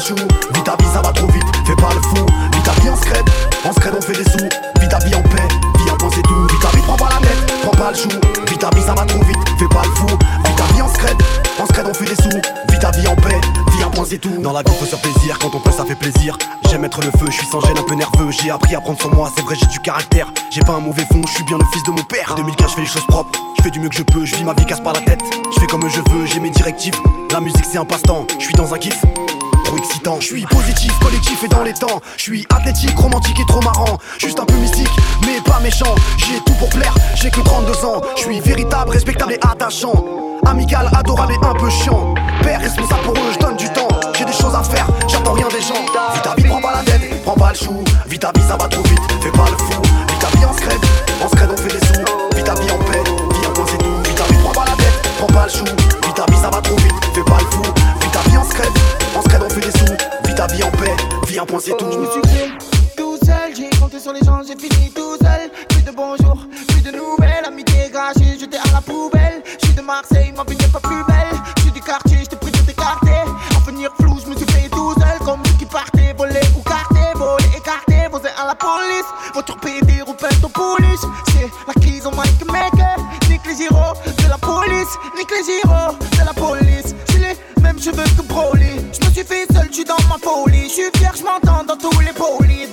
Vis 0.00 0.62
ta 0.64 0.76
vie, 0.76 0.88
ça 0.94 1.02
va 1.02 1.12
trop 1.12 1.26
vite, 1.26 1.44
fais 1.66 1.76
pas 1.76 1.90
le 1.94 2.00
fou. 2.00 2.24
Vis 2.52 2.62
ta 2.62 2.72
vie 2.80 2.88
en 2.88 2.96
scred, 2.96 3.22
en 3.64 3.72
scred 3.72 3.94
on 3.94 4.00
fait 4.00 4.14
des 4.14 4.24
sous. 4.24 4.48
Vis 4.80 4.88
ta 4.88 4.98
vie 4.98 5.14
en 5.14 5.22
paix, 5.22 5.46
point 5.98 6.10
c'est 6.14 6.22
tout. 6.22 6.46
Vis 6.48 6.58
ta 6.58 6.68
vie, 6.74 6.82
prends 6.82 6.96
pas 6.96 7.10
la 7.10 7.26
tête, 7.26 7.60
prends 7.62 7.76
pas 7.76 7.90
le 7.90 7.96
chou. 7.96 8.08
Vis 8.48 8.56
ta 8.56 8.70
vie, 8.70 8.82
ça 8.82 8.94
va 8.94 9.04
trop 9.04 9.22
vite, 9.22 9.38
fais 9.58 9.68
pas 9.68 9.82
le 9.84 9.94
fou. 9.96 10.06
Vis 10.06 10.54
ta 10.56 10.64
vie 10.72 10.80
en 10.80 10.88
scred, 10.88 11.16
en 11.58 11.66
scred 11.66 11.86
on 11.86 11.92
fait 11.92 12.06
des 12.06 12.14
sous. 12.14 12.40
Vis 12.70 12.78
ta 12.78 12.90
vie 12.92 13.06
en 13.08 13.14
paix, 13.16 13.40
point 13.92 14.04
c'est 14.08 14.18
tout. 14.18 14.34
Dans 14.40 14.52
la 14.52 14.62
vie, 14.62 14.72
faut 14.78 14.86
se 14.86 14.96
faire 14.96 15.00
plaisir, 15.00 15.38
quand 15.38 15.54
on 15.54 15.60
peut, 15.60 15.70
ça 15.70 15.84
fait 15.84 15.94
plaisir. 15.94 16.38
J'aime 16.70 16.84
être 16.84 17.00
le 17.02 17.10
feu, 17.10 17.26
je 17.26 17.32
suis 17.32 17.46
sans 17.46 17.60
gêne, 17.60 17.76
un 17.78 17.82
peu 17.82 17.94
nerveux. 17.94 18.30
J'ai 18.30 18.50
appris 18.50 18.74
à 18.74 18.80
prendre 18.80 18.98
sur 18.98 19.14
moi, 19.14 19.30
c'est 19.36 19.44
vrai, 19.44 19.54
j'ai 19.54 19.66
du 19.66 19.80
caractère. 19.80 20.32
J'ai 20.50 20.62
pas 20.62 20.72
un 20.72 20.80
mauvais 20.80 21.04
fond, 21.04 21.20
je 21.26 21.34
suis 21.34 21.44
bien 21.44 21.58
le 21.58 21.64
fils 21.72 21.82
de 21.82 21.90
mon 21.90 22.02
père. 22.04 22.34
2015, 22.36 22.70
je 22.70 22.74
fais 22.74 22.80
les 22.80 22.86
choses 22.86 23.06
propres, 23.06 23.38
je 23.58 23.62
fais 23.62 23.70
du 23.70 23.80
mieux 23.80 23.90
que 23.90 23.96
je 23.96 24.02
peux, 24.02 24.24
je 24.24 24.34
vis 24.34 24.44
ma 24.44 24.54
vie, 24.54 24.64
casse 24.64 24.80
pas 24.80 24.94
la 24.94 25.00
tête. 25.00 25.20
Je 25.54 25.60
fais 25.60 25.66
comme 25.66 25.86
je 25.88 26.00
veux, 26.10 26.24
j'ai 26.24 26.40
mes 26.40 26.50
directives. 26.50 26.96
La 27.32 27.40
musique, 27.40 27.66
c'est 27.70 27.78
un 27.78 27.84
passe-temps, 27.84 28.26
je 28.38 28.44
suis 28.44 28.54
dans 28.54 28.72
un 28.72 28.78
kiff 28.78 28.98
trop. 29.76 30.20
Je 30.20 30.26
suis 30.26 30.46
positif, 30.46 30.98
collectif 30.98 31.44
et 31.44 31.48
dans 31.48 31.62
les 31.62 31.72
temps. 31.72 32.00
Je 32.16 32.22
suis 32.22 32.46
athlétique, 32.50 32.96
romantique 32.96 33.38
et 33.40 33.46
trop 33.46 33.60
marrant. 33.62 33.98
Juste 34.18 34.38
un 34.40 34.44
peu 34.44 34.54
mystique, 34.54 34.90
mais 35.26 35.40
pas 35.40 35.60
méchant. 35.60 35.94
J'ai 36.18 36.40
tout 36.40 36.54
pour 36.54 36.68
plaire, 36.68 36.94
j'ai 37.14 37.30
que 37.30 37.40
32 37.40 37.84
ans. 37.84 38.00
Je 38.16 38.22
suis 38.22 38.40
véritable, 38.40 38.90
respectable 38.90 39.32
et 39.34 39.38
attachant. 39.46 40.04
Amical, 40.46 40.88
adorable 40.94 41.34
et 41.34 41.46
un 41.46 41.54
peu 41.54 41.70
chiant. 41.70 42.14
Père 42.42 42.60
responsable 42.60 43.02
pour 43.02 43.14
eux, 43.14 43.32
je 43.32 43.38
donne 43.38 43.56
du 43.56 43.68
temps. 43.70 43.88
J'ai 44.16 44.24
des 44.24 44.32
choses 44.32 44.54
à 44.54 44.62
faire, 44.62 44.86
j'attends 45.08 45.32
rien 45.32 45.48
des 45.48 45.60
gens. 45.60 45.82
Vis 46.14 46.22
ta 46.22 46.34
vie, 46.34 46.44
prends 46.44 46.60
pas 46.60 46.72
la 46.76 46.82
tête, 46.82 47.22
prends 47.22 47.34
pas 47.34 47.50
le 47.50 47.58
chou. 47.58 47.84
Vis 48.06 48.18
ta 48.18 48.32
vie, 48.32 48.42
ça 48.46 48.56
va 48.56 48.68
trop 48.68 48.82
vite, 48.82 49.00
fais 49.20 49.30
pas 49.30 49.46
le 49.50 49.56
fou. 49.56 49.82
Vis 49.82 50.18
ta 50.18 50.38
vie 50.38 50.44
en 50.44 50.52
scred, 50.52 50.80
en 51.22 51.28
scred 51.28 51.50
on 51.52 51.56
fait 51.56 51.78
des 51.78 51.86
sous. 51.86 52.36
Vis 52.36 52.44
ta 52.44 52.54
vie 52.54 52.70
en 52.70 52.78
paix, 52.78 53.02
un 53.46 53.50
point 53.50 53.66
c'est 53.70 53.78
tout. 53.78 54.08
Vis 54.08 54.14
ta 54.14 54.24
vie, 54.24 54.38
prends 54.42 54.52
pas 54.52 54.64
la 54.70 54.76
tête, 54.76 55.08
prends 55.18 55.26
pas 55.26 55.46
le 55.46 55.50
chou. 55.50 55.99
Vie 60.52 60.62
en 60.62 60.70
paix, 60.70 60.96
vis 61.26 61.38
un 61.38 61.46
point 61.46 61.60
c'est 61.60 61.76
tout. 61.76 61.90
Je 61.90 61.98
me 61.98 62.10
suis 62.10 62.20
créé 62.22 62.50
tout 62.96 63.16
seul, 63.24 63.54
j'ai 63.56 63.70
compté 63.78 63.98
sur 64.00 64.12
les 64.12 64.20
gens, 64.20 64.40
j'ai 64.46 64.56
fini 64.56 64.90
tout 64.90 65.16
seul. 65.20 65.50
Plus 65.68 65.82
de 65.82 65.90
bonjour, 65.90 66.46
plus 66.68 66.82
de 66.82 66.90
nouvelles, 66.90 67.44
amitié 67.46 67.90
gâchée, 67.92 68.38
jeté 68.38 68.56
à 68.56 68.72
la 68.72 68.80
poubelle. 68.80 69.42
Je 69.60 69.66
suis 69.66 69.74
de 69.74 69.82
Marseille, 69.82 70.32
ma 70.36 70.44
vie 70.44 70.56
n'est 70.56 70.72
pas 70.72 70.80
plus 70.80 71.04
belle. 71.04 71.38
Je 71.56 71.62
suis 71.62 71.72
du 71.72 71.80
quartier, 71.80 72.18
je 72.22 72.26
te 72.26 72.34
prie 72.36 72.50
de 72.50 72.58
t'écarter. 72.58 73.22
Avenir 73.56 73.90
flou, 74.00 74.18
je 74.22 74.30
me 74.30 74.36
suis 74.36 74.46
fait 74.46 74.68
tout 74.68 74.94
seul, 74.94 75.18
comme 75.24 75.40
ceux 75.44 75.52
qui 75.58 75.66
partaient, 75.66 76.14
volés 76.16 76.40
ou 76.56 76.62
cartés, 76.62 77.12
volés, 77.14 77.56
écartés, 77.56 78.08
posés 78.10 78.34
à 78.40 78.46
la 78.46 78.54
police. 78.54 79.08
Voiture 79.34 79.56
pédée, 79.58 80.02
roupette 80.02 80.42
au 80.42 80.48
police. 80.48 81.04
C'est 81.32 81.48
la 81.66 81.74
crise 81.80 82.06
au 82.06 82.10
Mike 82.10 82.44
Maker. 82.46 82.96
Nique 83.28 83.46
les 83.46 83.56
gyros 83.56 83.94
de 84.04 84.28
la 84.28 84.38
police, 84.38 84.94
nique 85.16 85.30
les 85.30 85.44
gyros 85.44 85.99
dans 89.84 90.02
ma 90.08 90.18
folie. 90.18 90.64
Je 90.64 90.74
suis 90.74 90.90
fier, 90.96 91.12
je 91.16 91.22
m'entends 91.22 91.64
dans 91.64 91.76
tous 91.76 92.00
les 92.00 92.12
bolides. 92.12 92.70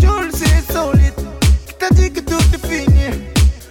Tu 0.00 0.06
le 0.06 0.30
sais, 0.30 0.72
solide. 0.72 1.14
Qui 1.66 1.74
t'a 1.78 1.90
dit 1.90 2.10
que 2.12 2.20
tout 2.20 2.42
est 2.54 2.66
fini? 2.66 3.24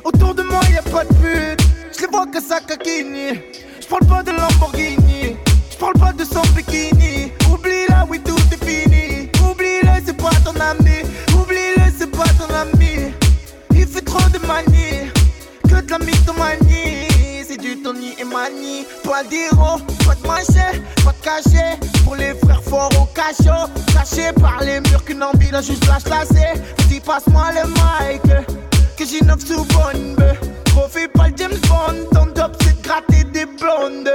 Autour 0.03 0.36
de 0.36 0.43
moi, 0.43 0.62
y'a 0.73 0.82
pas 0.82 1.03
de 1.05 1.13
but. 1.15 1.60
Je 1.95 2.01
les 2.01 2.08
vois 2.08 2.27
que 2.27 2.41
ça 2.41 2.60
caquini. 2.60 3.39
Je 3.82 3.88
parle 3.88 4.05
pas 4.05 4.23
de 4.23 4.32
Lamborghini. 4.32 5.36
Je 5.71 5.77
parle 5.77 5.93
pas 5.93 6.13
de 6.13 6.23
son 6.23 6.41
bikini. 6.55 7.32
Oublie-la, 7.51 8.05
oui, 8.10 8.19
tout 8.23 8.38
est 8.51 8.65
fini. 8.65 9.29
Oublie-le, 9.49 10.01
c'est 10.05 10.17
pas 10.17 10.32
ton 10.43 10.60
ami. 10.60 11.01
Oublie-le, 11.36 11.84
c'est 11.97 12.12
pas 12.12 12.29
ton 12.38 12.53
ami. 12.53 13.13
Il 13.73 13.88
fait 13.88 14.01
trop 14.01 14.29
de 14.29 14.39
manie. 14.45 15.12
Que 15.63 15.82
de 15.82 15.91
la 15.91 15.99
mythomanie. 15.99 16.68
Tony 17.83 18.13
et 18.19 18.23
Mani. 18.23 18.85
Pas 19.03 19.23
d'héros, 19.23 19.79
pas 20.05 20.15
de 20.15 20.27
machet, 20.27 20.81
pas 21.03 21.11
de 21.11 21.23
cachet. 21.23 21.79
Pour 22.03 22.15
les 22.15 22.33
frères 22.35 22.63
forts 22.63 22.89
au 22.99 23.05
cachot. 23.13 23.69
Caché 23.93 24.31
par 24.33 24.61
les 24.61 24.79
murs 24.81 25.03
qu'une 25.03 25.23
envie 25.23 25.53
a 25.53 25.61
juste 25.61 25.85
lâche 25.87 26.05
lacé. 26.05 26.61
Dis 26.87 26.99
passe-moi 26.99 27.51
le 27.53 27.67
mic. 27.69 28.47
Que 28.97 29.05
j'innove 29.05 29.45
sous 29.45 29.65
bonne. 29.65 30.15
Refais 30.75 31.07
pas 31.07 31.27
le 31.27 31.33
James 31.37 31.59
Bond. 31.67 32.05
Ton 32.11 32.31
top 32.33 32.55
c'est 32.61 32.81
de 32.81 32.87
gratter 32.87 33.23
des 33.25 33.45
blondes. 33.45 34.09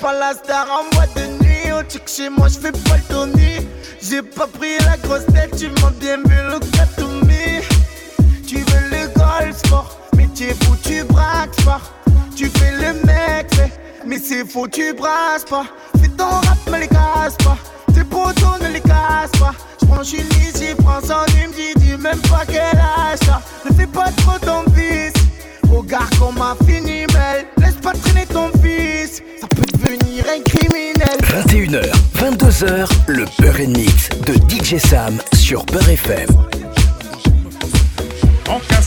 Pas 0.00 0.12
la 0.12 0.32
star 0.34 0.66
en 0.70 0.94
boîte 0.94 1.14
de 1.16 1.26
nuit. 1.44 1.72
Au 1.72 1.82
check 1.82 2.02
chez 2.06 2.28
moi, 2.28 2.48
j'fais 2.48 2.72
pas 2.72 2.96
le 2.96 3.02
Tony. 3.08 3.66
J'ai 4.02 4.22
pas 4.22 4.46
pris 4.46 4.78
la 4.84 4.96
grosse 4.96 5.26
tête, 5.26 5.56
tu 5.56 5.68
m'as 5.68 5.90
bien 6.00 6.16
vu 6.16 6.36
le 6.50 6.58
Katoumi. 6.58 7.62
Tu 8.46 8.56
veux 8.56 8.90
le 8.90 9.08
golf 9.08 9.56
sport, 9.56 9.98
mais 10.16 10.26
t'es 10.34 10.54
fou, 10.64 10.74
tu 10.82 11.04
braques 11.04 11.54
pas. 11.64 11.80
Tu 12.40 12.46
fais 12.46 12.70
le 12.70 12.94
mec, 13.06 13.50
mais, 14.06 14.18
c'est 14.18 14.50
faux, 14.50 14.66
tu 14.66 14.94
brasses 14.94 15.44
pas. 15.44 15.66
Fais 16.00 16.08
ton 16.08 16.24
rap, 16.24 16.56
me 16.70 16.78
les 16.80 16.88
casse 16.88 17.36
pas. 17.44 17.58
Tes 17.92 18.02
potos 18.02 18.58
ne 18.62 18.72
les 18.72 18.80
casse 18.80 19.30
pas. 19.38 19.52
J'prends 19.82 20.02
une 20.02 20.26
ici, 20.40 20.74
prends 20.78 21.02
son 21.02 21.20
me 21.36 21.52
dis, 21.52 21.74
dis 21.76 22.02
même 22.02 22.18
pas 22.30 22.46
quel 22.46 22.62
âge 22.62 23.18
t'as. 23.26 23.42
Ne 23.68 23.76
fais 23.76 23.86
pas 23.86 24.10
trop 24.16 24.38
ton 24.38 24.62
fils. 24.72 25.12
Regarde 25.70 26.08
comment 26.18 26.54
fini, 26.64 27.04
belle. 27.08 27.44
Laisse 27.58 27.74
pas 27.74 27.92
traîner 27.92 28.24
ton 28.24 28.48
fils. 28.62 29.20
Ça 29.38 29.46
peut 29.46 29.66
devenir 29.74 30.24
un 30.34 30.40
criminel. 30.40 31.18
21h, 31.44 31.92
22h, 32.16 32.88
le 33.08 33.26
Peur 33.36 33.68
Mix 33.68 34.08
de 34.24 34.32
DJ 34.48 34.78
Sam 34.78 35.18
sur 35.34 35.66
Peur 35.66 35.86
FM. 35.86 36.59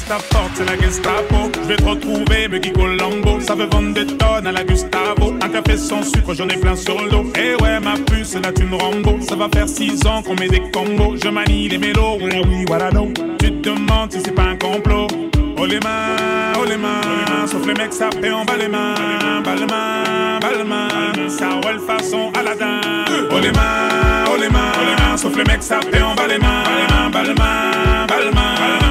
On 0.04 0.10
casse 0.10 0.28
ta 0.30 0.38
porte, 0.38 0.52
c'est 0.56 0.66
la 0.66 0.78
Gestapo. 0.80 1.52
Je 1.62 1.68
vais 1.68 1.76
te 1.76 1.84
retrouver, 1.84 2.48
me 2.48 2.60
Guy 2.60 2.72
Colombo. 2.72 3.40
Ça 3.40 3.56
veut 3.56 3.68
vendre 3.72 3.94
des 3.94 4.06
tonnes 4.06 4.48
à 4.48 4.52
la 4.52 4.64
Gustavo. 4.64 5.34
Un 5.42 5.50
café 5.50 5.78
sans 5.78 6.04
sucre, 6.04 6.34
j'en 6.34 6.48
ai 6.48 6.58
plein 6.58 6.76
sur 6.76 7.02
le 7.02 7.10
dos. 7.10 7.26
Eh 7.38 7.62
ouais, 7.62 7.80
ma 7.80 7.94
puce, 7.94 8.36
là 8.36 8.52
tu 8.52 8.64
me 8.64 8.76
Rambo. 8.76 9.20
Ça 9.22 9.36
va 9.36 9.48
faire 9.54 9.68
6 9.68 10.06
ans 10.06 10.22
qu'on 10.22 10.36
met 10.36 10.50
des 10.50 10.62
combos. 10.72 11.16
Je 11.22 11.30
manie 11.30 11.70
les 11.70 11.78
mélos, 11.78 12.18
voilà 12.20 12.42
oui, 12.42 12.66
voilà 12.68 12.92
non. 12.92 13.12
Tu 13.40 13.52
te 13.52 13.70
demandes 13.70 14.12
si 14.12 14.20
c'est 14.24 14.34
pas 14.34 14.44
un 14.44 14.56
complot. 14.56 15.08
Oh 15.58 15.66
les 15.66 15.80
mains, 15.80 16.54
oh 16.60 16.66
les 16.68 16.78
mains, 16.78 17.48
sauf 17.48 17.66
les 17.66 17.74
mecs 17.74 17.94
ça 17.94 18.10
fait 18.20 18.32
en 18.32 18.44
bas 18.44 18.58
les 18.60 18.68
mains, 18.68 18.96
bas 19.46 19.56
les 19.56 19.66
mains, 19.66 20.40
les 20.58 20.64
mains, 20.64 21.30
ça 21.30 21.52
roule 21.64 21.80
façon 21.80 22.32
Aladdin. 22.38 22.82
Oh 23.32 23.40
les 23.42 23.52
mains, 23.52 24.26
oh 24.28 24.38
les 24.38 24.50
mains, 24.50 24.72
oh 24.76 24.86
les 24.86 25.02
mains, 25.02 25.16
sauf 25.16 25.38
les 25.38 25.44
mecs 25.46 25.64
ça 25.64 25.80
fait 25.80 26.02
en 26.02 26.16
bas 26.16 26.28
les 26.28 26.40
mains, 26.40 26.64
les 26.66 26.94
mains, 26.94 27.10
bas 27.12 27.24
les 27.24 27.34
mains, 27.34 28.12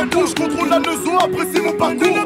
Je 0.00 0.34
contrôle 0.34 0.70
la 0.70 0.80
maison, 0.80 1.18
apprécie 1.18 1.60
mon 1.60 1.72
parcours. 1.72 2.24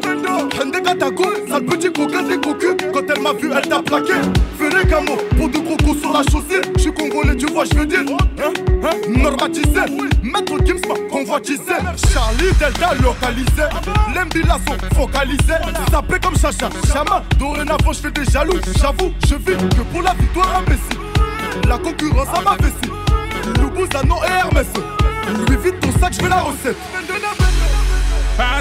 Hende 0.61 0.81
Katako, 0.81 1.25
sale 1.49 1.65
petit 1.65 1.91
coquin 1.91 2.23
des 2.23 2.37
cocus. 2.37 2.75
Quand 2.93 3.01
elle 3.13 3.21
m'a 3.21 3.33
vu, 3.33 3.51
elle 3.53 3.67
t'a 3.67 3.81
plaqué. 3.81 4.13
Ferré 4.57 4.85
Gamo, 4.85 5.17
pour 5.37 5.49
deux 5.49 5.59
gros 5.59 5.75
coups 5.77 5.99
sur 5.99 6.13
la 6.13 6.21
chaussée. 6.23 6.61
Je 6.77 6.81
suis 6.83 6.93
congolais, 6.93 7.35
tu 7.35 7.47
vois, 7.47 7.65
je 7.65 7.77
veux 7.77 7.85
dire. 7.85 7.99
Hein, 7.99 8.53
hein, 8.81 8.89
normatisé. 9.09 9.81
Maître 10.23 10.57
Gims 10.65 10.87
m'a 10.87 10.95
convoitisé. 11.11 11.73
Charlie 12.13 12.53
Delta 12.57 12.93
localisé. 13.03 13.67
L'embila 14.15 14.57
sont 14.65 14.95
focalisés. 14.95 15.59
Sapé 15.91 16.15
comme 16.23 16.37
Chacha, 16.37 16.69
Chama. 16.93 17.23
Dorénavant, 17.37 17.91
je 17.91 17.99
fais 17.99 18.11
des 18.11 18.31
jaloux. 18.31 18.59
J'avoue, 18.79 19.11
je 19.27 19.35
vis 19.35 19.57
que 19.57 19.81
pour 19.91 20.01
la 20.01 20.13
victoire 20.13 20.59
imbécile. 20.59 21.67
La 21.67 21.77
concurrence 21.77 22.29
à 22.37 22.41
ma 22.41 22.55
vessie. 22.55 23.59
Loubouzanon 23.59 24.23
et 24.23 24.31
Hermès. 24.31 24.67
Lui 25.49 25.57
vite 25.57 25.79
ton 25.81 25.91
sac, 25.99 26.13
je 26.13 26.21
veux 26.21 26.29
la 26.29 26.41
recette. 26.41 26.77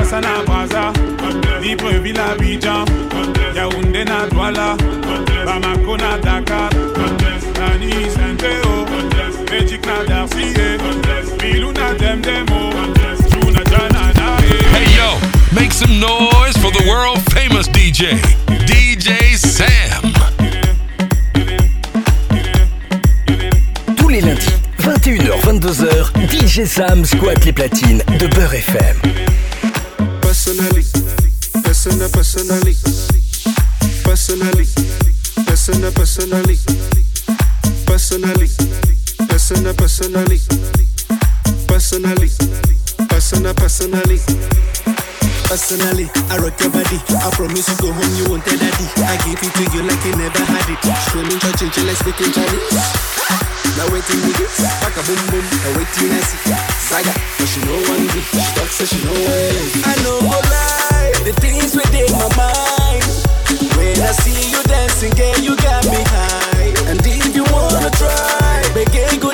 Kinshasa 0.00 0.20
na 0.20 0.42
Brazza, 0.44 0.92
Libreville 1.60 2.18
à 2.18 2.32
Abidjan, 2.32 2.84
Yaoundé 3.54 4.04
na 4.04 4.26
Douala, 4.28 4.76
Bamako 5.44 5.96
na 5.98 6.16
Dakar, 6.18 6.70
Nani 7.58 8.08
Saint-Théo, 8.08 8.86
Magic 9.50 9.86
na 9.86 10.04
Darcy, 10.04 10.54
Bilou 11.38 11.72
na 11.72 11.92
Demdemo, 11.94 12.70
Juna 13.30 13.62
Janana. 13.64 14.40
Hey 14.72 14.96
yo, 14.96 15.18
make 15.52 15.72
some 15.72 15.98
noise 16.00 16.56
for 16.56 16.70
the 16.70 16.84
world 16.88 17.20
famous 17.32 17.68
DJ, 17.68 18.18
DJ 18.66 19.36
Sam. 19.36 20.12
Tous 23.96 24.08
les 24.08 24.22
lundis, 24.22 24.54
21h, 24.80 25.40
22h, 25.44 26.12
DJ 26.26 26.64
Sam 26.64 27.04
squatte 27.04 27.44
les 27.44 27.52
platines 27.52 28.02
de 28.18 28.26
Beurre 28.28 28.54
FM. 28.54 28.96
Personally, 31.98 32.74
persona, 34.04 34.50
personally, 34.54 34.66
personally, 35.46 35.90
persona, 35.90 35.90
personally, 35.90 36.56
personally, 37.86 38.48
persona, 39.26 39.74
personally, 39.74 40.38
personally, 43.08 43.54
personally. 43.54 44.20
Personally, 45.50 46.06
I 46.30 46.38
rock 46.38 46.60
your 46.60 46.70
body. 46.70 46.94
I 47.10 47.28
promise 47.34 47.66
you 47.66 47.74
go 47.82 47.90
home, 47.90 48.14
you 48.14 48.30
won't 48.30 48.44
tell 48.44 48.54
daddy. 48.54 48.86
I 49.02 49.18
give 49.26 49.42
it 49.42 49.50
to 49.50 49.64
you 49.74 49.82
like 49.82 49.98
you 50.06 50.14
never 50.14 50.44
had 50.46 50.70
it. 50.70 50.78
Show 51.10 51.22
me 51.26 51.34
your 51.42 51.54
chinchilla, 51.58 51.90
let's 51.90 51.98
speak 51.98 52.20
in 52.22 52.30
Chinese. 52.30 53.50
Now 53.74 53.90
waiting 53.90 54.20
me 54.22 54.30
get 54.38 54.46
back 54.78 54.94
a 54.94 55.02
boom 55.02 55.18
boom. 55.26 55.42
Now 55.42 55.74
waiting 55.74 56.14
I 56.14 56.22
see 56.22 56.54
Saga, 56.86 57.10
but 57.34 57.48
she 57.50 57.58
know 57.66 57.82
one 57.82 58.06
good. 58.14 58.22
She 58.30 58.38
talks 58.54 58.78
so 58.78 58.84
she 58.86 59.02
know 59.02 59.10
it. 59.10 59.86
I 59.86 59.94
know 60.06 60.22
go 60.22 60.38
lie, 60.38 60.59
the 61.32 61.40
things 61.40 61.76
within 61.76 62.10
my 62.12 62.28
mind. 62.36 63.04
When 63.76 63.98
I 64.02 64.12
see 64.22 64.50
you 64.50 64.62
dancing, 64.64 65.12
girl, 65.14 65.38
you 65.38 65.56
got 65.56 65.84
me 65.86 66.02
high. 66.02 66.74
And 66.90 66.98
if 67.06 67.34
you 67.36 67.44
wanna 67.54 67.90
try, 67.90 68.62
make 68.74 68.94
a 68.94 69.16
good 69.18 69.29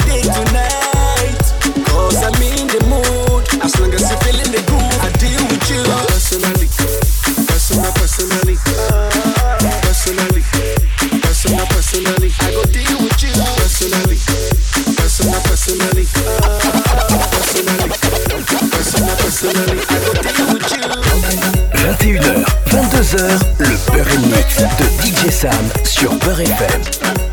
22h, 22.96 23.40
le 23.58 23.92
Beurre 23.92 24.20
Mix 24.26 24.56
de 24.78 25.04
DJ 25.04 25.30
Sam 25.30 25.50
sur 25.84 26.14
Beurre 26.14 26.40
FM. 26.40 27.25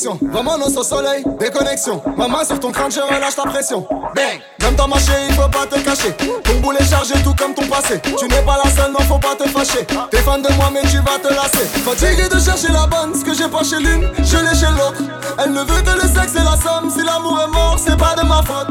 Connexion. 0.00 0.18
Vraiment 0.30 0.58
non 0.58 0.68
sans 0.68 0.82
soleil, 0.82 1.24
déconnexion. 1.38 2.02
Ma 2.16 2.28
main 2.28 2.44
sur 2.44 2.58
ton 2.58 2.70
crâne, 2.70 2.90
je 2.90 3.00
relâche 3.00 3.36
la 3.36 3.50
pression. 3.50 3.86
Bang, 4.14 4.40
même 4.62 4.74
dans 4.74 4.88
marché, 4.88 5.12
il 5.28 5.34
faut 5.34 5.48
pas 5.48 5.66
te 5.66 5.78
cacher. 5.80 6.12
Ton 6.44 6.60
boulet 6.60 6.84
chargé, 6.84 7.14
tout 7.22 7.34
comme 7.34 7.54
ton 7.54 7.66
passé. 7.66 8.00
Tu 8.18 8.24
n'es 8.26 8.42
pas 8.42 8.58
la 8.62 8.70
seule, 8.70 8.92
non, 8.92 9.00
faut 9.00 9.18
pas 9.18 9.34
te 9.36 9.48
fâcher. 9.48 9.86
T'es 10.10 10.18
fan 10.18 10.42
de 10.42 10.52
moi, 10.54 10.70
mais 10.72 10.82
tu 10.82 10.98
vas 10.98 11.18
te 11.22 11.32
lasser. 11.32 11.66
Fatigué 11.84 12.28
de 12.28 12.38
chercher 12.38 12.72
la 12.72 12.86
bonne, 12.86 13.14
ce 13.14 13.24
que 13.24 13.34
j'ai 13.34 13.48
pas 13.48 13.62
chez 13.62 13.78
l'une, 13.78 14.08
je 14.18 14.36
l'ai 14.36 14.54
chez 14.54 14.70
l'autre. 14.72 15.02
Elle 15.42 15.52
ne 15.52 15.60
veut 15.60 15.82
que 15.82 15.94
le 15.94 16.08
sexe 16.08 16.34
et 16.34 16.44
la 16.44 16.56
somme. 16.56 16.90
Si 16.90 17.02
l'amour 17.04 17.40
est 17.44 17.52
mort, 17.52 17.76
c'est 17.78 17.96
pas 17.96 18.14
de 18.16 18.26
ma 18.26 18.42
faute. 18.42 18.68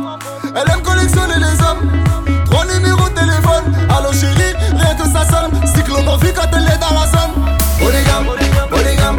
Elle 0.56 0.72
aime 0.72 0.82
collectionner 0.82 1.36
les 1.38 1.62
hommes. 1.64 1.92
Trois 2.46 2.66
numéros 2.66 3.10
de 3.10 3.14
téléphone. 3.14 3.66
Allô 3.96 4.12
chérie, 4.14 4.56
rien 4.76 4.96
que 4.96 5.04
ça 5.04 5.26
sonne. 5.26 5.52
Cyclone 5.66 6.08
en 6.08 6.18
vie 6.18 6.34
quand 6.34 6.50
elle 6.54 6.66
est 6.66 6.80
dans 6.80 6.94
la 6.94 7.06
zone. 7.08 7.34
Polygame, 7.80 8.28
polygame, 8.70 9.18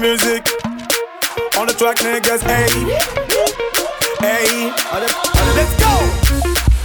music 0.00 0.46
on 1.58 1.66
the 1.66 1.74
track, 1.76 1.96
niggas. 1.96 2.42
Hey, 2.42 2.68
hey, 4.20 4.72
let's 5.54 5.76
go. 5.78 6.19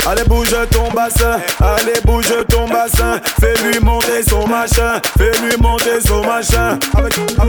Allez 0.07 0.23
bouge 0.25 0.55
ton 0.69 0.89
bassin, 0.95 1.39
allez 1.59 1.99
bouge 2.05 2.33
ton 2.47 2.67
bassin. 2.67 3.19
Fais-lui 3.39 3.79
monter 3.83 4.21
son 4.27 4.47
machin, 4.47 5.01
fais-lui 5.17 5.57
monter 5.59 5.99
son 6.05 6.21
machin. 6.23 6.77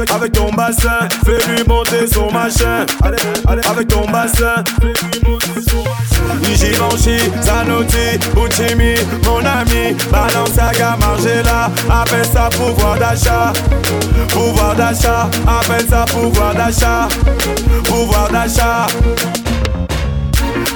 Avec, 0.08 0.32
ton 0.32 0.50
bassin, 0.52 1.08
fais-lui 1.24 1.64
monter 1.66 2.06
son 2.06 2.30
machin. 2.32 2.86
Allez, 3.04 3.66
avec 3.68 3.88
ton 3.88 4.06
bassin, 4.06 4.64
fais-lui 4.80 5.28
monter 5.28 5.60
son 5.68 5.84
machin. 5.84 5.96
Zanotti, 7.42 8.18
Buccimi, 8.34 8.94
mon 9.24 9.44
ami. 9.44 9.94
Balenciaga, 10.10 10.96
Margiela, 10.98 11.70
appelle 11.90 12.24
ça 12.24 12.48
pouvoir 12.50 12.98
d'achat. 12.98 13.52
Pouvoir 14.30 14.74
d'achat, 14.74 15.28
appelle 15.46 15.86
ça 15.88 16.04
pouvoir 16.06 16.54
d'achat. 16.54 17.08
Pouvoir 17.84 18.30
d'achat. 18.30 18.86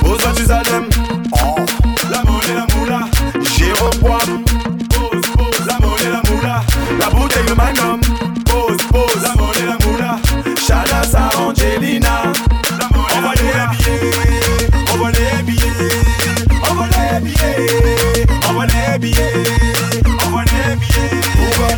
Aux 0.05 0.17
la 0.17 0.81
moula, 0.81 1.60
Poivre. 3.81 4.41
Pose, 4.91 5.21
pose, 5.37 5.67
la 5.67 5.79
la 6.11 6.21
la 6.99 7.11
bouteille 7.11 7.47
de 7.47 7.55
Magnum. 7.55 8.01
Pose, 8.45 8.77
pose, 8.93 9.23
la 9.23 9.35
monnaie, 9.35 9.65
la 9.67 9.79
moula, 9.87 10.19
Angelina. 11.39 12.23
La 12.79 12.89
on 12.95 13.33
billets, 13.71 14.11
on 14.93 14.97
va 14.99 15.11
les 15.11 15.43
billets, 15.43 15.91
on 16.69 16.75
va 16.75 16.87
les 16.87 17.21
billets, 17.21 18.27
on 18.49 18.53
va 18.53 18.65
les 18.67 18.99
billets, 18.99 19.33
on 20.27 20.31
va 20.31 20.43
les 20.45 20.77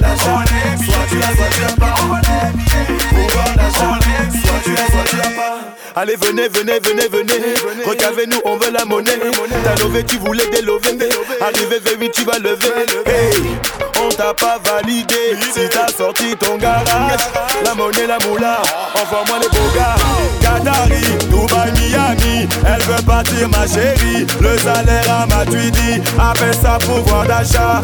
d'achat, 0.00 0.44
soit 0.84 1.06
tu 1.08 1.18
l'as, 1.18 1.36
soit 1.36 1.50
tu 1.52 1.60
l'as 1.60 1.76
pas. 1.78 1.94
On 2.02 2.06
va 2.08 2.20
les 2.20 2.52
billets, 2.56 2.86
pouvoir 3.10 3.54
d'achat, 3.56 3.98
soit 4.42 4.60
tu 4.64 4.72
l'as, 4.72 4.90
soit 4.90 5.04
tu 5.08 5.16
l'as 5.16 5.30
pas. 5.36 5.51
Allez 5.94 6.16
venez, 6.16 6.48
venez, 6.48 6.80
venez, 6.80 7.08
venez. 7.08 7.84
Recavez-nous, 7.84 8.40
on 8.46 8.56
veut 8.56 8.70
la 8.70 8.84
monnaie. 8.86 9.18
T'as 9.62 9.74
levé, 9.82 10.04
tu 10.04 10.16
voulais 10.16 10.46
délover 10.50 10.98
Arrivé 11.40 11.80
V8, 11.80 12.10
tu 12.10 12.24
vas 12.24 12.38
lever. 12.38 12.72
Hey, 13.06 13.58
on 14.00 14.08
t'a 14.08 14.32
pas 14.32 14.58
validé. 14.64 15.36
Si 15.54 15.68
t'as 15.68 15.88
sorti 15.88 16.34
ton 16.36 16.56
garage 16.56 17.20
La 17.64 17.74
monnaie, 17.74 18.06
la 18.06 18.18
moula. 18.26 18.62
Envoie-moi 18.94 19.38
les 19.42 19.48
beaux 19.48 19.74
gars. 19.74 19.96
Qatari, 20.40 21.02
Dubaï, 21.28 21.72
Miami. 21.72 22.48
Elle 22.66 22.82
veut 22.84 23.02
partir 23.04 23.48
ma 23.50 23.66
chérie. 23.66 24.26
Le 24.40 24.58
salaire 24.58 25.10
à 25.10 25.26
ma 25.26 25.44
dit 25.44 26.00
Appelle 26.18 26.54
ça 26.54 26.78
pouvoir 26.78 27.26
d'achat. 27.26 27.82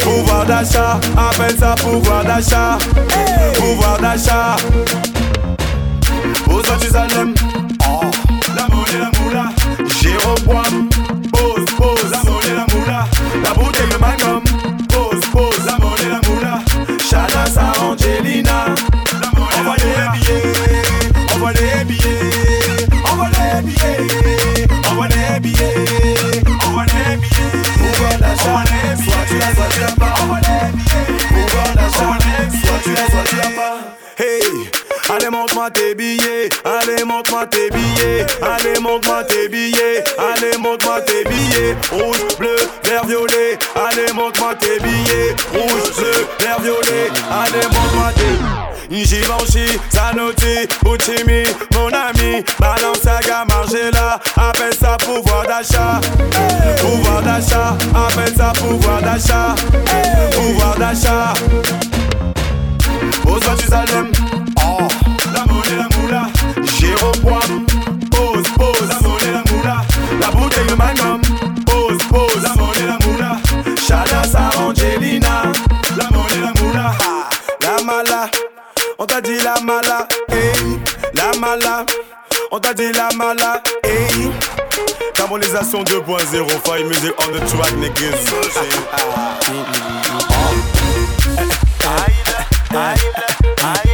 Pouvoir 0.00 0.46
d'achat. 0.46 1.00
Appelle 1.16 1.58
ça 1.58 1.74
pouvoir 1.82 2.24
d'achat. 2.24 2.78
Pouvoir 3.56 3.98
d'achat 3.98 4.56
aux 6.48 6.58
autres 6.58 6.80
Jérusalem. 6.80 7.34
Oh, 7.88 8.00
la 8.56 8.66
monnaie, 8.68 8.98
la 8.98 9.10
moula, 9.20 9.50
Jérôme 10.00 10.40
Poin, 10.44 10.62
pose, 11.32 11.64
pose, 11.76 12.10
la 12.10 12.22
monnaie, 12.22 12.54
la 12.54 12.66
moula, 12.74 13.06
la 13.42 13.54
bouteille 13.54 13.88
de 13.88 13.96
Magnum, 13.98 14.42
pose, 14.88 15.20
pose, 15.32 15.66
la 15.66 15.76
monnaie, 15.78 16.08
la 16.08 16.20
moula, 16.28 16.60
Chalas 17.08 17.56
à 17.56 17.80
Angelina, 17.82 18.66
la 19.20 19.30
monnaie, 19.38 19.58
envoie 19.60 19.76
les 19.76 20.18
billets, 20.18 21.34
envoie 21.34 21.52
les 21.52 21.84
billets. 21.84 22.23
Montre-moi 35.64 35.70
tes 35.70 35.94
billets, 35.94 36.48
allez 36.64 37.04
montre-moi 37.04 37.46
tes 37.46 37.70
billets, 37.70 38.26
allez 38.42 38.80
montre-moi 38.80 39.24
tes 39.24 39.48
billets, 39.48 40.04
allez 40.18 40.58
montre-moi 40.58 41.00
tes 41.00 41.24
billets, 41.24 41.76
rouge, 41.90 42.36
bleu, 42.38 42.56
vert, 42.84 43.06
violet, 43.06 43.58
allez 43.74 44.12
montre-moi 44.12 44.54
tes 44.56 44.78
billets, 44.80 45.34
rouge, 45.52 45.96
bleu, 45.96 46.26
vert, 46.40 46.60
violet, 46.60 47.10
allez 47.30 47.66
montre-moi 47.68 48.12
tes 48.14 49.04
Givenchy, 49.04 49.78
Zanotti, 49.90 50.68
Buccimi, 50.82 51.44
mon 51.72 51.88
ami, 51.88 52.44
Balenciaga, 52.60 53.44
Margiela, 53.48 54.20
appelle 54.36 54.74
ça 54.74 54.96
pouvoir 54.98 55.46
d'achat, 55.46 56.00
pouvoir 56.78 57.22
d'achat, 57.22 57.76
appelle 57.94 58.34
ça 58.36 58.52
pouvoir 58.54 59.00
d'achat, 59.00 59.54
pouvoir 60.32 60.76
d'achat. 60.76 61.32
Aux 63.26 63.38
la 63.38 64.53
monnaie, 65.64 65.76
la 65.76 65.88
moula, 65.96 66.22
Jérôme 66.78 67.20
Poivre. 67.22 67.60
Pose, 68.10 68.48
pose, 68.56 68.88
la 68.88 69.00
monnaie, 69.00 69.32
la 69.32 69.52
moula, 69.52 69.76
la 70.20 70.30
bouteille 70.30 70.66
de 70.66 70.74
Magnum. 70.74 71.20
Pose, 71.66 71.98
pose, 72.08 72.42
la 72.42 72.54
monnaie, 72.54 72.86
la 72.86 72.98
moula, 73.06 73.36
Chana, 73.86 74.24
Sarah, 74.24 74.68
Angelina. 74.68 75.52
La 75.96 76.10
monnaie, 76.10 76.40
la 76.40 76.62
moula, 76.62 76.92
ah, 77.00 77.28
la 77.60 77.82
mala, 77.84 78.30
on 78.98 79.06
t'a 79.06 79.20
dit 79.20 79.38
la 79.42 79.54
mala, 79.62 80.06
hey, 80.28 80.78
la 81.14 81.32
mala, 81.38 81.86
on 82.50 82.58
t'a 82.58 82.74
dit 82.74 82.92
la 82.92 83.08
mala, 83.16 83.62
hey. 83.84 84.30
Carbonisation 85.14 85.84
2.0, 85.84 86.48
fire 86.64 86.84
music 86.84 87.14
on 87.18 87.32
the 87.32 87.40
track, 87.46 87.72
niggas. 87.78 88.24
Amenez-moi 93.64 93.93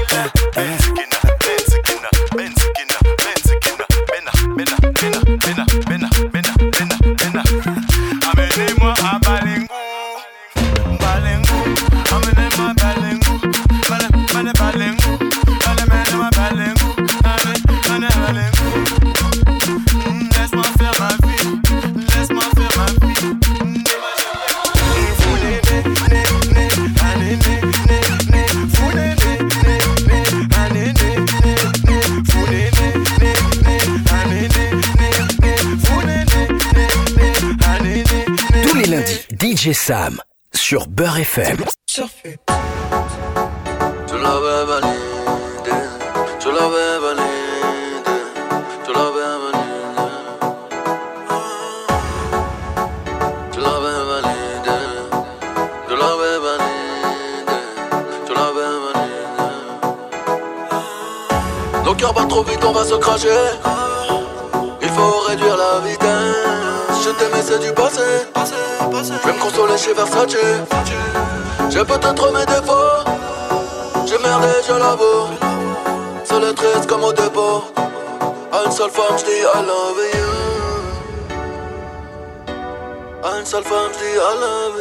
Sam 39.72 40.20
sur 40.52 40.86
Beurre 40.88 41.18
FM. 41.18 41.64
Surfer. 41.88 42.38
Trop 62.30 62.44
vite, 62.44 62.64
on 62.64 62.70
va 62.70 62.84
se 62.84 62.94
cracher. 62.94 63.28
Il 64.80 64.88
faut 64.88 65.18
réduire 65.26 65.56
la 65.56 65.80
vitesse. 65.80 67.04
Je 67.04 67.10
t'aimais, 67.10 67.42
c'est 67.42 67.58
du 67.58 67.72
passé. 67.72 68.29
Je 69.02 69.14
vais 69.26 69.32
me 69.32 69.40
consoler 69.40 69.78
chez 69.78 69.94
Versace. 69.94 70.36
J'ai 71.70 71.84
peut-être 71.84 72.32
mes 72.32 72.44
défauts. 72.44 73.04
J'ai 74.06 74.18
merdé, 74.18 74.48
je 74.66 74.74
l'avoue. 74.74 75.28
Seul 76.24 76.44
et 76.44 76.54
triste 76.54 76.86
comme 76.86 77.04
au 77.04 77.12
dépôt. 77.12 77.64
À 78.52 78.64
une 78.66 78.72
seule 78.72 78.90
femme, 78.90 79.16
je 79.18 79.24
dis 79.24 79.40
I 79.40 79.62
love 79.66 80.02
you. 80.14 80.30
À 83.24 83.38
une 83.38 83.46
seule 83.46 83.64
femme, 83.64 83.90
je 83.94 83.98
dis 83.98 84.16
I 84.16 84.34
love 84.38 84.76
you. 84.76 84.79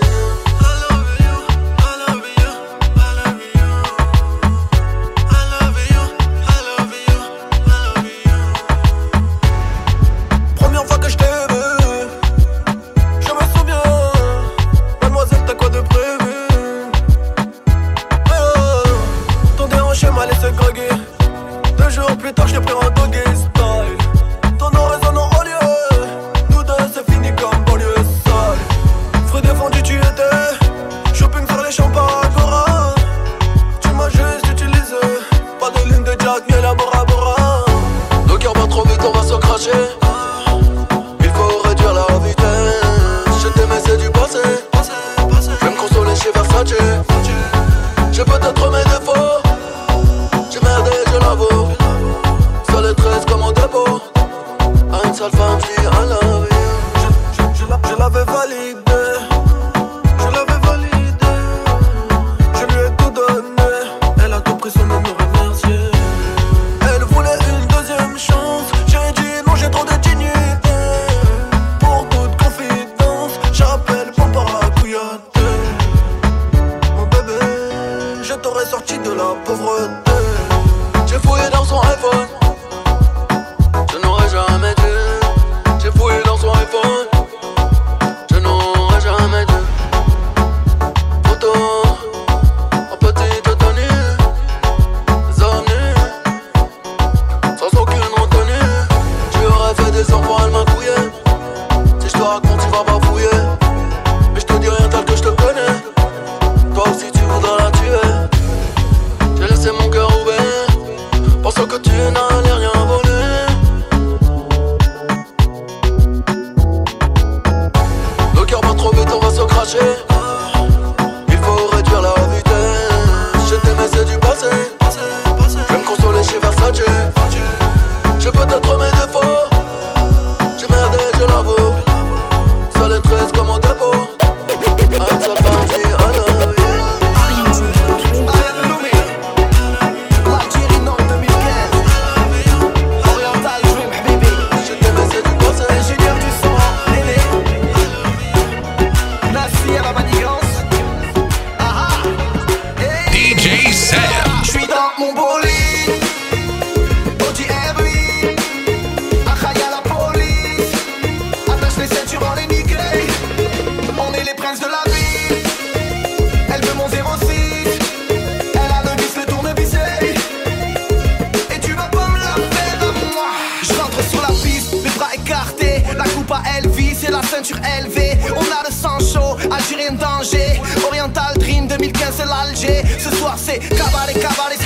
Cabaret, 183.89 184.13
cabaret, 184.13 184.57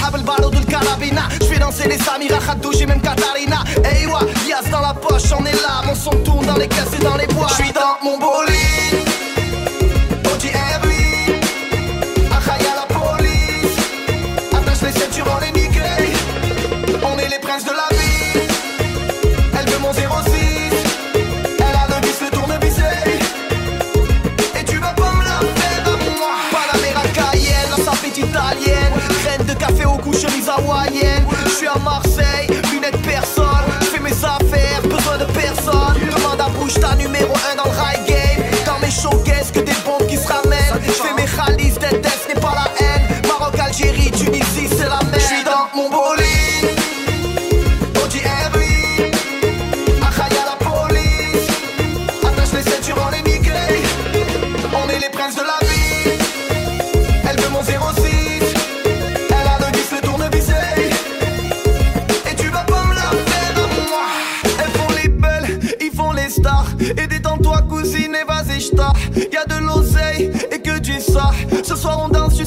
Je 1.42 1.60
danser 1.60 1.88
les 1.88 1.98
Samira 1.98 2.40
Khaddouj 2.40 2.82
et 2.82 2.86
même 2.86 3.02
Katarina 3.02 3.64
Eywa, 3.84 4.20
Yas 4.48 4.70
dans 4.70 4.82
la 4.82 4.94
poche, 4.94 5.32
on 5.38 5.46
est 5.46 5.54
là. 5.54 5.82
Mon 5.86 5.96
son 5.96 6.12
tourne 6.24 6.46
dans 6.46 6.58
les 6.58 6.68
caisses 6.68 6.94
et 7.00 7.04
dans 7.04 7.16
les 7.16 7.28
bois 7.28 7.48
Je 7.58 7.72
dans 7.74 7.98
mon 8.04 8.18
bolide. 8.18 8.53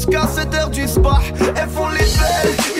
Jusqu'à 0.07 0.27
7h 0.27 0.71
du 0.71 0.87
soir. 0.87 1.23
Elles 1.57 1.69
font 1.69 1.89
les 1.89 1.99
belles, 1.99 2.76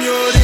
señores. 0.00 0.39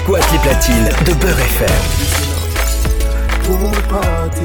Squatte 0.00 0.32
les 0.32 0.38
platines 0.38 0.88
de 1.04 1.12
Beurre 1.14 1.40
FM. 1.40 1.82
Pool 3.44 3.82
party. 3.88 4.44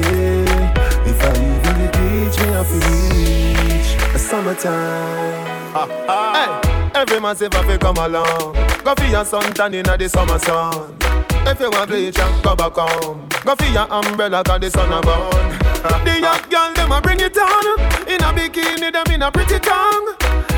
If 1.06 1.22
I 1.22 1.32
the 1.62 1.88
beach, 1.96 2.38
me 2.40 2.52
have 2.52 2.68
to 2.68 2.78
reach 3.14 3.90
a 4.14 4.18
summertime. 4.18 5.46
Hey, 6.08 6.48
every 6.94 7.20
man 7.20 7.36
say 7.36 7.48
fi 7.48 7.76
come 7.78 7.96
along. 7.98 8.54
Go 8.84 8.94
for 8.94 9.06
your 9.06 9.24
sun 9.24 9.52
tan 9.54 9.74
inna 9.74 9.96
the 9.96 10.08
summer 10.08 10.38
sun. 10.38 10.96
If 11.46 11.60
you 11.60 11.70
want 11.70 11.88
bleach, 11.88 12.16
go 12.42 12.56
back 12.56 12.72
home. 12.74 13.28
Go 13.44 13.54
for 13.54 13.66
your 13.66 13.86
umbrella 13.90 14.42
'cause 14.42 14.60
the 14.60 14.70
sun 14.70 14.92
a 14.92 15.00
burn. 15.00 15.58
the 16.04 16.20
young 16.20 16.42
girl 16.50 16.72
them 16.74 16.92
a 16.92 17.00
bring 17.00 17.20
it 17.20 17.38
on. 17.38 17.80
In 18.08 18.22
a 18.22 18.32
bikini, 18.32 18.92
them 18.92 19.14
in 19.14 19.22
a 19.22 19.30
pretty 19.30 19.58
tongue. 19.60 20.14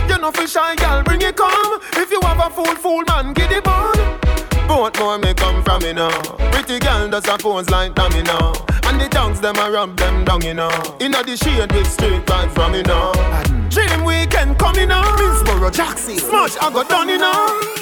You 0.08 0.18
know 0.18 0.30
fi 0.32 0.46
shy 0.46 0.74
girl, 0.76 1.02
bring 1.02 1.22
it 1.22 1.36
come. 1.36 1.80
If 1.92 2.10
you 2.10 2.20
have 2.22 2.40
a 2.40 2.50
fool, 2.50 2.74
fool 2.82 3.02
man, 3.06 3.34
get 3.34 3.52
it 3.52 3.66
on. 3.66 4.27
Both 4.68 4.98
more 5.00 5.18
may 5.18 5.32
come 5.34 5.64
from 5.64 5.82
me 5.82 5.94
now. 5.94 6.10
Pretty 6.52 6.78
girl 6.78 7.08
does 7.08 7.26
a 7.26 7.38
pose 7.38 7.70
like 7.70 7.94
dummy 7.94 8.22
now. 8.22 8.52
And 8.84 9.00
the 9.00 9.08
tongues 9.10 9.40
them 9.40 9.56
a 9.56 9.70
rub 9.70 9.96
them 9.96 10.24
down, 10.24 10.42
you 10.42 10.54
know. 10.54 10.70
Inna 11.00 11.22
the 11.24 11.36
shade 11.36 11.72
with 11.72 11.90
straight 11.90 12.24
vibes 12.26 12.52
from 12.52 12.72
me 12.72 12.82
now. 12.82 13.12
Dream 13.70 14.04
weekend 14.04 14.58
coming 14.58 14.88
now. 14.88 15.02
Minsboro, 15.16 15.72
Jackson, 15.72 16.18
Smush, 16.18 16.56
I 16.60 16.70
got 16.70 16.88
done, 16.88 17.08
you 17.08 17.18
know. 17.18 17.78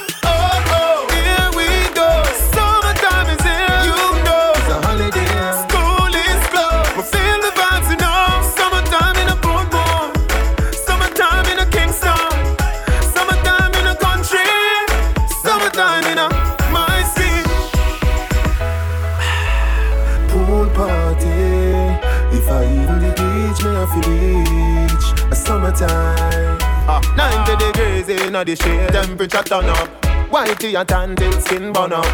Summertime. 25.76 26.58
Ah, 26.88 27.00
90 27.16 27.56
degrees 27.64 28.08
in 28.08 28.32
the 28.32 28.56
shade, 28.56 28.92
temperature 28.92 29.42
turn 29.42 29.66
up. 29.66 29.88
Whitey 30.30 30.78
and 30.78 30.88
tan 30.88 31.16
till 31.16 31.40
skin 31.40 31.72
burn 31.72 31.92
up. 31.92 32.04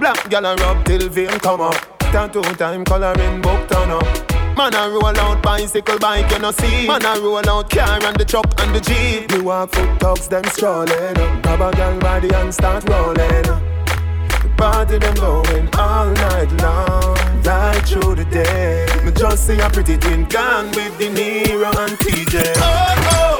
Black 0.00 0.28
gal 0.30 0.44
a 0.44 0.54
rub 0.56 0.84
till 0.84 1.08
vein 1.08 1.38
come 1.40 1.60
up. 1.60 1.98
Tattoo 1.98 2.42
time 2.42 2.84
coloring 2.84 3.40
book 3.40 3.68
turn 3.68 3.90
up. 3.90 4.56
Man 4.56 4.74
a 4.74 4.88
roll 4.88 5.18
out 5.18 5.42
bicycle 5.42 5.98
bike 5.98 6.30
you 6.30 6.38
no 6.38 6.50
see. 6.52 6.86
Man 6.86 7.04
a 7.04 7.20
roll 7.20 7.48
out 7.48 7.70
car 7.70 8.02
and 8.02 8.16
the 8.16 8.24
truck 8.24 8.46
and 8.60 8.74
the 8.74 8.80
jeep. 8.80 9.30
You 9.32 9.44
walk 9.44 9.72
foot 9.72 9.98
dogs 9.98 10.28
them 10.28 10.44
strolling. 10.44 11.14
Grab 11.42 11.60
a 11.60 11.76
gal 11.76 11.98
body 11.98 12.32
and 12.32 12.54
start 12.54 12.88
rolling. 12.88 13.75
The 14.46 14.52
party 14.54 14.98
them 14.98 15.14
going 15.14 15.68
all 15.74 16.06
night 16.06 16.52
long, 16.62 17.16
right 17.42 17.82
through 17.84 18.14
the 18.14 18.24
day. 18.26 18.86
Me 19.04 19.10
just 19.10 19.44
see 19.44 19.58
a 19.58 19.68
pretty 19.68 19.96
twin 19.96 20.24
gone 20.26 20.66
with 20.66 20.96
De 20.98 21.08
Niro 21.10 21.74
and 21.82 21.98
TJ. 21.98 22.52
Oh 22.54 22.60
oh, 22.62 23.35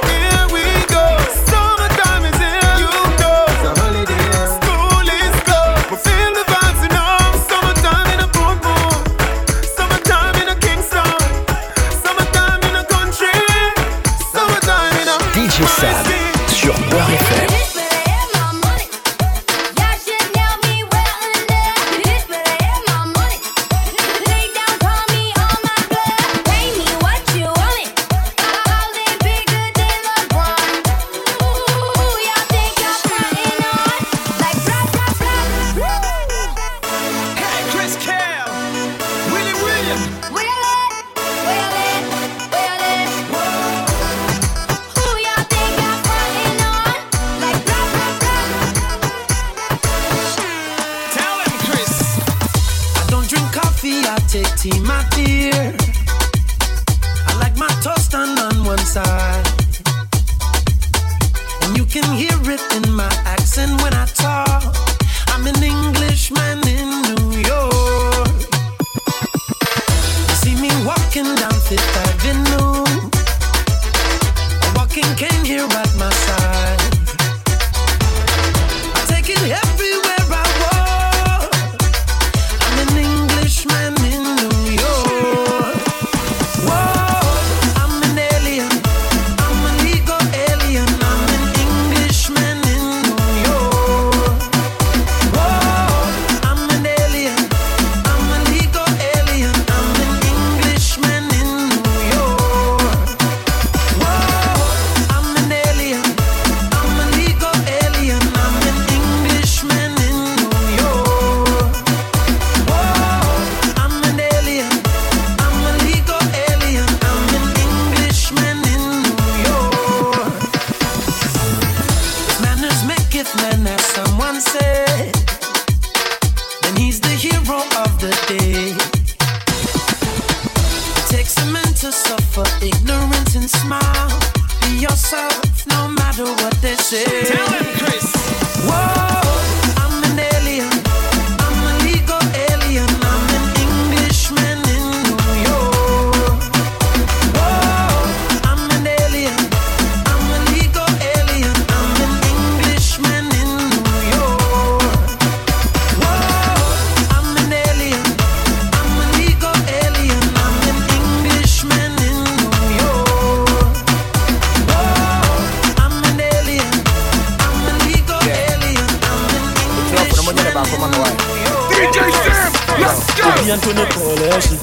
Antony 173.49 173.85
coalition. 173.91 174.57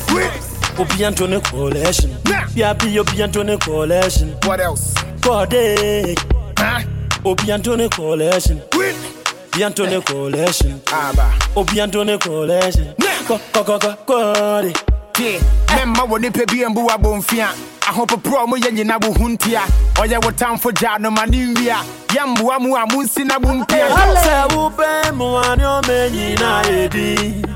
Obi 0.79 1.05
Antony 1.05 1.41
coalition. 1.41 2.11
BRB 2.25 2.99
Obi 2.99 3.23
Antony 3.23 3.57
coalition. 3.59 4.37
What 4.45 4.61
else? 4.61 4.95
Corday. 5.23 6.15
Huh? 6.59 6.83
Obi 7.25 7.51
Antony 7.53 7.89
coalition. 7.89 8.61
Obi 8.75 9.63
Antony 9.65 10.01
coalition. 10.03 10.81
Ah, 10.89 11.11
Aba. 11.11 11.33
Obi 11.57 11.81
Antony 11.81 12.19
coalition. 12.19 12.95
Ko 13.27 13.39
ko 13.53 13.65
ko 13.65 13.79
ko 13.79 13.97
Corday. 14.07 14.73
Yeah. 15.19 15.39
Mɛmma 15.69 16.03
wɔ 16.11 16.21
nipa 16.21 16.45
bi 16.47 16.65
mbu 16.67 16.89
abɔmfia 16.91 17.47
ahopoprɔ 17.87 18.43
a 18.43 18.47
moyɛ 18.47 18.71
nyina 18.75 18.99
wo 19.01 19.13
ho 19.13 19.29
ntia 19.29 19.63
ɔyɛ 19.95 20.25
wo 20.25 20.31
tamfo 20.33 20.73
gyaa 20.73 20.99
no 20.99 21.11
ma 21.11 21.25
ne 21.25 21.55
nwia 21.55 21.77
yɛmboa 22.09 22.61
mu 22.61 22.75
a 22.75 22.85
monsi 22.87 23.25
na 23.25 23.39
bo 23.39 23.49
mpia 23.49 23.89
sɛ 23.91 24.49
wobɛn 24.51 25.13
mmoa 25.15 25.57
ne 25.57 25.63
ɔma 25.65 26.11
nyinaa 26.11 26.63
ɛdi 26.65 27.54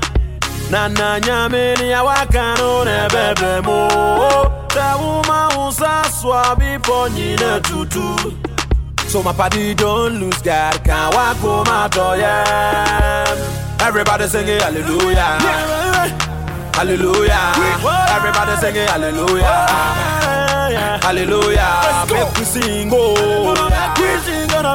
na 0.71 0.87
na 0.87 1.19
nyame 1.19 1.75
ne 1.79 1.93
a 1.93 2.03
waka 2.03 2.55
no 2.59 2.83
na 2.83 3.07
ɛbɛbrɛ 3.07 3.53
mu 3.65 3.77
sɛ 4.75 4.87
woma 5.01 5.39
wo 5.55 5.71
so 5.71 6.29
nyina 7.09 7.59
tutu 7.67 8.05
So 9.09 9.23
my 9.23 9.33
party 9.33 9.73
don't 9.73 10.19
lose 10.19 10.39
God, 10.43 10.83
can't 10.83 11.11
walk 11.15 11.37
home 11.37 11.65
out 11.67 11.95
yeah. 12.19 13.25
Everybody 13.81 14.27
singing 14.27 14.59
hallelujah, 14.61 15.39
hallelujah. 16.77 17.53
Everybody 18.15 18.55
singing 18.61 18.87
hallelujah, 18.87 19.65
hallelujah. 21.01 22.05
Make 22.11 22.37
we 22.37 22.45
sing 22.45 22.91
oh, 22.93 23.15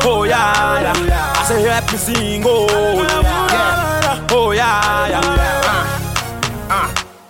oh 0.02 0.24
yeah, 0.24 0.80
yeah. 1.06 1.32
I 1.38 1.44
say 1.46 1.62
help 1.62 1.92
me 1.92 1.98
sing 1.98 2.42
oh, 2.44 2.66
yeah. 3.06 4.26
oh 4.32 4.50
yeah, 4.50 5.08
yeah. 5.10 5.63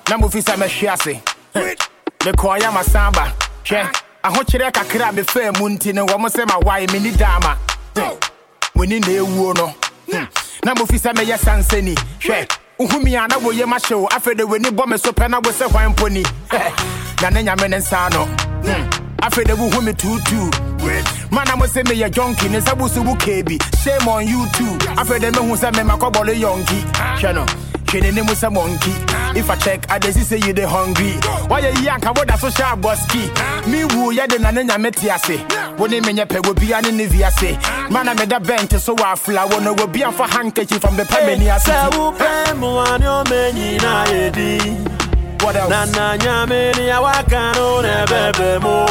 Ah, 0.07 0.11
na 0.11 0.17
mofi 0.19 0.41
sɛ 0.41 0.55
mɛhwe 0.57 0.89
ase 0.93 1.21
mekɔɔyɛ 2.25 2.71
masamba. 2.73 3.33
Hwɛ 3.65 3.89
ahokyerɛ 4.25 4.73
kakra 4.73 5.09
a 5.09 5.13
mefaa 5.13 5.59
mu 5.59 5.69
nti 5.69 5.95
no 5.95 6.07
wɔ 6.07 6.19
mo 6.21 6.29
sɛ 6.29 6.45
mawae 6.47 6.87
menni 6.91 7.13
daama 7.17 7.57
muni 8.75 9.01
na 9.01 9.07
ɛwuo 9.07 9.57
no 9.57 9.75
na 10.65 10.75
mofi 10.75 10.99
sɛ 10.99 11.13
mɛyɛ 11.15 11.39
sansani 11.39 11.95
hwɛ 12.21 12.49
wohumi 12.79 13.15
a 13.25 13.29
na 13.29 13.37
woyɛ 13.39 13.65
mahyɛ 13.65 13.99
wo 14.01 14.09
afei 14.09 14.37
de 14.37 14.45
w'ani 14.47 14.71
bɔ 14.71 14.87
me 14.89 14.97
so 14.99 15.13
pɛ 15.13 15.31
na 15.31 15.39
wo 15.39 15.51
sɛ 15.51 15.71
hwan 15.71 15.95
mpo 15.95 16.11
ni 16.11 16.23
na 17.23 17.31
ne 17.31 17.43
nyame 17.45 17.69
ne 17.71 17.77
nsa 17.79 18.11
no 18.13 18.25
Hmm. 18.65 18.89
afei 19.21 19.45
de 19.47 19.53
wohu 19.55 19.83
me 19.83 19.93
tuutuu 19.93 20.51
mana 21.31 21.57
mo 21.57 21.65
sɛ 21.67 21.83
meyɛ 21.85 22.11
jonki 22.11 22.51
ne 22.51 22.59
nsa 22.61 22.77
bo 22.77 22.87
so 22.89 23.01
wo 23.03 23.15
keebi 23.15 23.59
shame 23.83 24.09
on 24.09 24.27
you 24.27 24.47
too. 24.53 24.77
Afei 24.97 25.21
de 25.21 25.31
mehu 25.31 25.57
sɛ 25.57 25.73
memakɔbɔle 25.73 26.35
yɔnki 26.41 26.83
hwɛ 27.21 27.35
no 27.35 27.45
hwɛ 27.47 28.01
n'anim 28.03 28.27
sɛ 28.35 28.51
mɔnki 28.53 29.24
if 29.37 29.51
I 29.51 29.57
check, 29.57 29.91
I 29.91 29.99
just 29.99 30.29
say 30.29 30.39
you 30.39 30.53
the 30.53 30.69
hungry. 30.69 31.13
Why 31.49 31.61
you 31.61 31.83
yank 31.83 32.05
about 32.05 32.27
that 32.29 32.39
social 32.39 32.77
boski? 32.79 33.29
Me 33.67 33.85
woo, 33.85 34.13
yeah, 34.13 34.27
the 34.27 34.39
nana 34.39 34.63
metiase. 34.79 35.79
When 35.79 35.91
they 35.91 36.01
menya 36.01 36.29
pe 36.29 36.39
will 36.41 36.55
be 36.55 36.73
an 36.73 36.85
inviase. 36.85 37.59
Man, 37.91 38.09
I 38.09 38.15
made 38.15 38.33
a 38.33 38.41
bent 38.41 38.73
so 38.81 38.95
I 38.99 39.45
wanna 39.51 39.75
go 39.75 39.87
be 39.87 40.05
on 40.05 40.13
for 40.13 40.27
handkerchief 40.27 40.81
from 40.81 40.97
the 40.97 41.03
Pemenia. 41.05 41.59
What 45.45 45.57
else? 45.57 45.69
Nana 45.69 46.17
nyamini 46.19 46.89
ya 46.89 47.01
wakano 47.01 47.83
nebebe 47.83 48.59
mo 48.59 48.87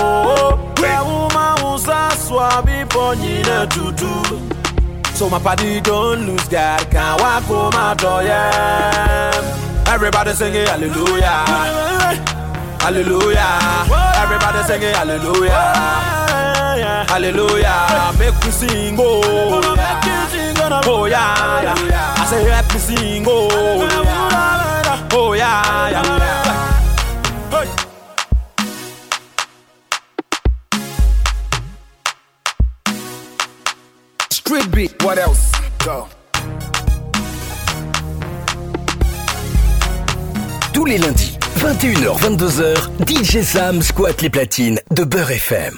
Weuma 0.81 1.55
usaswa 1.73 2.61
bipo 2.61 3.15
nyine 3.15 3.67
tutu 3.67 4.39
So 5.15 5.29
my 5.29 5.39
party 5.39 5.81
don't 5.81 6.27
lose 6.27 6.47
God 6.49 6.91
Can't 6.91 7.21
walk 7.21 7.43
oh, 7.49 7.71
home 7.71 7.73
a 7.73 7.95
doyam 7.95 9.62
Everybody 9.88 10.34
singing 10.34 10.65
hallelujah, 10.65 11.45
hallelujah. 12.81 13.59
Everybody 14.17 14.63
singing 14.63 14.93
hallelujah, 14.95 15.61
hallelujah. 17.09 18.13
Make 18.17 18.34
me 18.43 18.51
sing 18.51 18.95
oh, 18.99 19.61
oh 20.86 21.05
yeah, 21.05 21.63
yeah. 21.63 22.15
I 22.17 22.25
say 22.29 22.43
help 22.49 22.73
me 22.73 22.79
sing 22.79 23.25
oh, 23.27 23.49
oh 25.13 25.34
yeah, 25.34 25.89
yeah. 25.91 26.03
Hey. 27.51 27.69
What 35.01 35.17
else? 35.17 35.51
Go. 35.79 36.07
Tous 40.74 40.86
les 40.86 40.97
lundis, 40.97 41.38
21h-22h, 41.59 42.89
DJ 43.07 43.43
Sam 43.43 43.82
squatte 43.84 44.24
les 44.24 44.30
platines 44.32 44.80
de 44.91 45.03
Beurre 45.03 45.32
FM. 45.32 45.78